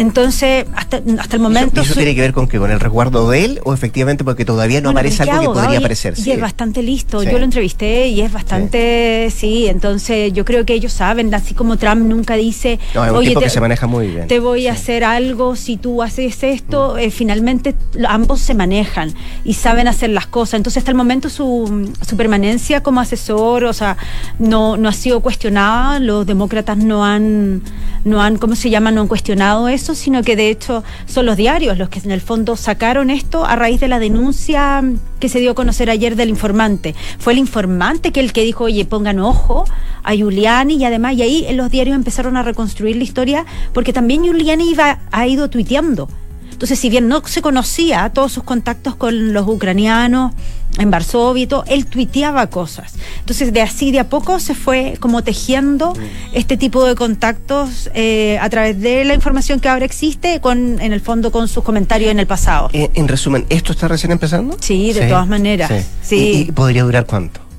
Entonces, 0.00 0.64
hasta, 0.74 1.02
hasta 1.18 1.36
el 1.36 1.42
momento. 1.42 1.78
¿Y 1.78 1.84
eso, 1.84 1.92
tiene 1.92 2.14
que 2.14 2.22
ver 2.22 2.32
con 2.32 2.48
que 2.48 2.58
con 2.58 2.70
el 2.70 2.80
resguardo 2.80 3.28
de 3.28 3.44
él 3.44 3.60
o 3.64 3.74
efectivamente 3.74 4.24
porque 4.24 4.46
todavía 4.46 4.80
no 4.80 4.88
bueno, 4.88 5.00
aparece 5.00 5.24
algo 5.24 5.52
que 5.52 5.60
podría 5.60 5.78
aparecer? 5.78 6.14
Y 6.16 6.22
sí. 6.22 6.32
es 6.32 6.40
bastante 6.40 6.82
listo. 6.82 7.20
Sí. 7.20 7.28
Yo 7.30 7.38
lo 7.38 7.44
entrevisté 7.44 8.08
y 8.08 8.22
es 8.22 8.32
bastante. 8.32 9.28
Sí. 9.30 9.38
sí. 9.38 9.66
entonces 9.66 10.32
yo 10.32 10.46
creo 10.46 10.64
que 10.64 10.72
ellos 10.72 10.94
saben, 10.94 11.34
así 11.34 11.52
como 11.52 11.76
Trump 11.76 12.00
nunca 12.00 12.36
dice. 12.36 12.78
No, 12.94 13.04
es 13.04 13.12
un 13.12 13.24
tipo 13.24 13.40
te, 13.40 13.44
que 13.44 13.50
se 13.50 13.60
maneja 13.60 13.86
muy 13.86 14.06
bien. 14.06 14.26
Te 14.26 14.40
voy 14.40 14.68
a 14.68 14.72
hacer 14.72 15.04
algo 15.04 15.54
si 15.54 15.76
tú 15.76 16.02
haces 16.02 16.42
esto. 16.44 16.94
Mm. 16.94 16.98
Eh, 17.00 17.10
finalmente 17.10 17.74
ambos 18.08 18.40
se 18.40 18.54
manejan 18.54 19.12
y 19.44 19.52
saben 19.52 19.86
hacer 19.86 20.08
las 20.08 20.26
cosas. 20.26 20.54
Entonces, 20.54 20.78
hasta 20.78 20.92
el 20.92 20.96
momento 20.96 21.28
su, 21.28 21.92
su 22.08 22.16
permanencia 22.16 22.82
como 22.82 23.02
asesor, 23.02 23.64
o 23.64 23.74
sea, 23.74 23.98
no, 24.38 24.78
no 24.78 24.88
ha 24.88 24.94
sido 24.94 25.20
cuestionada. 25.20 25.98
Los 25.98 26.24
demócratas 26.24 26.78
no 26.78 27.04
han, 27.04 27.60
no 28.06 28.22
han, 28.22 28.38
¿cómo 28.38 28.56
se 28.56 28.70
llama? 28.70 28.90
No 28.92 29.02
han 29.02 29.08
cuestionado 29.08 29.68
eso 29.68 29.89
sino 29.94 30.22
que 30.22 30.36
de 30.36 30.50
hecho 30.50 30.84
son 31.06 31.26
los 31.26 31.36
diarios 31.36 31.78
los 31.78 31.88
que 31.88 32.00
en 32.00 32.10
el 32.10 32.20
fondo 32.20 32.56
sacaron 32.56 33.10
esto 33.10 33.44
a 33.44 33.56
raíz 33.56 33.80
de 33.80 33.88
la 33.88 33.98
denuncia 33.98 34.82
que 35.18 35.28
se 35.28 35.40
dio 35.40 35.52
a 35.52 35.54
conocer 35.54 35.90
ayer 35.90 36.16
del 36.16 36.28
informante. 36.28 36.94
Fue 37.18 37.32
el 37.32 37.38
informante 37.38 38.12
que 38.12 38.20
el 38.20 38.32
que 38.32 38.42
dijo, 38.42 38.64
oye, 38.64 38.84
pongan 38.84 39.18
ojo 39.18 39.64
a 40.02 40.14
Giuliani 40.14 40.76
y 40.76 40.84
además, 40.84 41.14
y 41.14 41.22
ahí 41.22 41.44
en 41.46 41.56
los 41.56 41.70
diarios 41.70 41.96
empezaron 41.96 42.36
a 42.36 42.42
reconstruir 42.42 42.96
la 42.96 43.04
historia, 43.04 43.44
porque 43.72 43.92
también 43.92 44.22
Giuliani 44.22 44.70
iba, 44.70 45.00
ha 45.10 45.26
ido 45.26 45.50
tuiteando. 45.50 46.08
Entonces, 46.50 46.78
si 46.78 46.90
bien 46.90 47.08
no 47.08 47.22
se 47.26 47.40
conocía 47.40 48.10
todos 48.10 48.32
sus 48.32 48.42
contactos 48.42 48.94
con 48.94 49.32
los 49.32 49.48
ucranianos 49.48 50.32
en 50.78 50.90
Varsovia 50.90 51.44
y 51.44 51.46
todo, 51.46 51.64
él 51.66 51.86
tuiteaba 51.86 52.46
cosas. 52.48 52.94
Entonces, 53.18 53.52
de 53.52 53.60
así 53.60 53.92
de 53.92 54.00
a 54.00 54.08
poco 54.08 54.38
se 54.40 54.54
fue 54.54 54.94
como 55.00 55.22
tejiendo 55.22 55.92
este 56.32 56.56
tipo 56.56 56.84
de 56.84 56.94
contactos 56.94 57.90
eh, 57.94 58.38
a 58.40 58.48
través 58.48 58.80
de 58.80 59.04
la 59.04 59.14
información 59.14 59.60
que 59.60 59.68
ahora 59.68 59.84
existe, 59.84 60.40
con 60.40 60.80
en 60.80 60.92
el 60.92 61.00
fondo 61.00 61.30
con 61.32 61.48
sus 61.48 61.64
comentarios 61.64 62.10
en 62.10 62.18
el 62.20 62.26
pasado. 62.26 62.70
En, 62.72 62.90
en 62.94 63.08
resumen, 63.08 63.46
¿esto 63.48 63.72
está 63.72 63.88
recién 63.88 64.12
empezando? 64.12 64.56
Sí, 64.60 64.92
de 64.92 65.02
sí. 65.02 65.08
todas 65.08 65.26
maneras. 65.28 65.70
Sí. 65.70 65.86
sí. 66.02 66.16
¿Y, 66.16 66.48
¿Y 66.48 66.52
podría 66.52 66.84
durar 66.84 67.06
cuánto? 67.06 67.49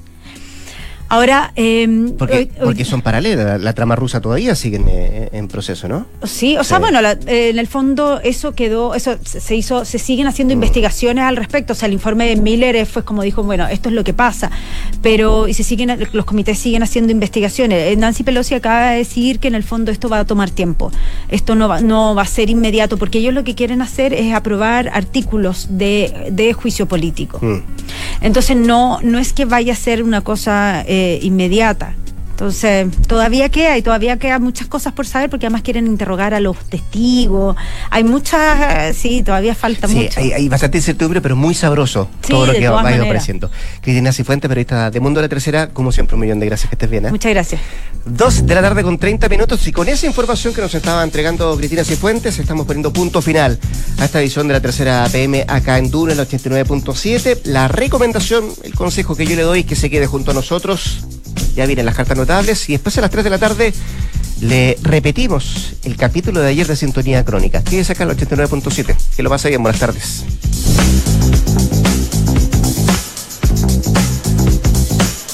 Ahora, 1.12 1.52
eh, 1.58 2.14
porque, 2.18 2.38
hoy, 2.38 2.52
porque, 2.64 2.86
son 2.86 3.02
paralelas, 3.02 3.62
la, 3.62 3.74
trama 3.74 3.98
rusa 3.98 4.22
todavía 4.22 4.56
sigue 4.56 4.78
en, 4.78 4.86
eh, 4.88 5.28
en 5.34 5.50
proceso, 5.50 5.90
¿no? 5.90 6.06
Sí, 6.24 6.56
o 6.56 6.64
sea, 6.64 6.78
sí. 6.78 6.82
bueno, 6.82 7.02
la, 7.02 7.18
eh, 7.28 7.50
en 7.50 7.60
el 7.60 7.68
fondo 7.68 8.22
eso 8.24 8.54
quedó, 8.54 8.96
eso 8.96 9.18
se 9.22 9.54
hizo, 9.54 9.84
se 9.84 10.00
siguen 10.00 10.28
haciendo 10.28 10.54
mm. 10.54 10.56
investigaciones 10.56 11.26
al 11.26 11.36
respecto, 11.36 11.74
o 11.74 11.76
sea, 11.76 11.88
el 11.88 11.94
informe 11.94 12.30
de 12.30 12.38
Miller 12.38 12.86
fue 12.86 13.04
como 13.04 13.24
dijo, 13.24 13.44
bueno, 13.44 13.68
esto 13.68 13.90
es 13.90 13.96
lo 13.96 14.06
que 14.06 14.14
pasa, 14.14 14.52
pero 15.02 15.50
y 15.50 15.54
se 15.54 15.64
siguen, 15.64 16.08
los 16.14 16.24
comités 16.24 16.58
siguen 16.58 16.82
haciendo 16.82 17.12
investigaciones. 17.12 17.98
Nancy 17.98 18.24
Pelosi 18.24 18.56
acaba 18.56 18.92
de 18.92 19.00
decir 19.00 19.40
que 19.40 19.50
en 19.50 19.56
el 19.56 19.64
fondo 19.64 19.92
esto 19.92 20.08
va 20.08 20.20
a 20.20 20.26
tomar 20.26 20.50
tiempo, 20.50 20.94
esto 21.28 21.56
no 21.56 21.68
va, 21.68 21.82
no 21.82 22.16
va 22.16 22.22
a 22.22 22.26
ser 22.26 22.50
inmediato, 22.50 22.96
porque 22.96 23.18
ellos 23.18 23.34
lo 23.34 23.44
que 23.44 23.54
quieren 23.54 23.82
hacer 23.82 24.14
es 24.14 24.34
aprobar 24.34 24.88
artículos 24.94 25.68
de, 25.72 26.30
de 26.32 26.54
juicio 26.54 26.88
político. 26.88 27.38
Mm. 27.42 27.81
Entonces 28.22 28.56
no, 28.56 29.00
no 29.02 29.20
es 29.20 29.34
que 29.34 29.46
vaya 29.46 29.74
a 29.74 29.76
ser 29.76 30.04
una 30.04 30.22
cosa 30.22 30.84
eh, 30.88 31.20
inmediata. 31.22 31.96
Entonces, 32.42 32.88
todavía 33.06 33.50
queda 33.50 33.78
y 33.78 33.84
todavía 33.84 34.18
quedan 34.18 34.42
muchas 34.42 34.66
cosas 34.66 34.94
por 34.94 35.06
saber 35.06 35.30
porque 35.30 35.46
además 35.46 35.62
quieren 35.62 35.86
interrogar 35.86 36.34
a 36.34 36.40
los 36.40 36.58
testigos. 36.58 37.56
Hay 37.92 38.04
muchas, 38.04 38.98
sí, 38.98 39.22
todavía 39.22 39.54
falta 39.54 39.88
sí, 39.88 39.94
mucho. 39.94 40.20
Hay, 40.20 40.32
hay, 40.32 40.50
bastante 40.50 40.80
incertidumbre, 40.80 41.22
pero 41.22 41.36
muy 41.36 41.54
sabroso 41.54 42.10
sí, 42.24 42.32
todo 42.32 42.48
lo 42.48 42.54
que 42.54 42.68
va 42.68 42.92
ido 42.92 43.04
apareciendo. 43.04 43.52
Cristina 43.80 44.12
Cifuentes, 44.12 44.50
periodista 44.50 44.90
de 44.90 45.00
Mundo 45.00 45.20
de 45.20 45.26
la 45.26 45.30
Tercera, 45.30 45.70
como 45.70 45.92
siempre, 45.92 46.16
un 46.16 46.22
millón 46.22 46.40
de 46.40 46.48
gracias 46.48 46.68
que 46.68 46.74
estés 46.74 46.90
bien. 46.90 47.06
¿eh? 47.06 47.12
Muchas 47.12 47.32
gracias. 47.32 47.62
Dos 48.06 48.44
de 48.44 48.56
la 48.56 48.62
tarde 48.62 48.82
con 48.82 48.98
30 48.98 49.30
minutos 49.30 49.68
y 49.68 49.72
con 49.72 49.88
esa 49.88 50.08
información 50.08 50.52
que 50.52 50.62
nos 50.62 50.74
estaba 50.74 51.04
entregando 51.04 51.56
Cristina 51.58 51.84
Cifuentes, 51.84 52.40
estamos 52.40 52.66
poniendo 52.66 52.92
punto 52.92 53.22
final 53.22 53.60
a 54.00 54.06
esta 54.06 54.20
edición 54.20 54.48
de 54.48 54.56
la 54.56 54.62
Tercera 54.62 55.08
PM 55.12 55.46
acá 55.48 55.78
en 55.78 55.92
Duna, 55.92 56.14
el 56.14 56.20
89.7. 56.20 57.42
La 57.44 57.68
recomendación, 57.68 58.46
el 58.64 58.74
consejo 58.74 59.16
que 59.16 59.28
yo 59.28 59.36
le 59.36 59.44
doy 59.44 59.60
es 59.60 59.66
que 59.68 59.76
se 59.76 59.92
quede 59.92 60.08
junto 60.08 60.32
a 60.32 60.34
nosotros 60.34 61.06
ya 61.56 61.66
vienen 61.66 61.86
las 61.86 61.96
cartas 61.96 62.18
notables 62.18 62.70
y 62.70 62.74
después 62.74 62.98
a 62.98 63.02
las 63.02 63.12
3 63.12 63.24
de 63.24 63.30
la 63.30 63.38
tarde 63.40 63.74
le 64.42 64.78
repetimos 64.82 65.74
el 65.84 65.96
capítulo 65.96 66.42
de 66.42 66.50
ayer 66.50 66.68
de 66.68 66.76
Sintonía 66.76 67.24
Crónica. 67.24 67.64
Quédese 67.64 67.94
acá 67.94 68.04
al 68.04 68.18
89.7. 68.18 68.96
Que 69.16 69.24
lo 69.24 69.30
pase 69.30 69.50
bien. 69.50 69.62
Buenas 69.62 69.80
tardes. 69.80 70.26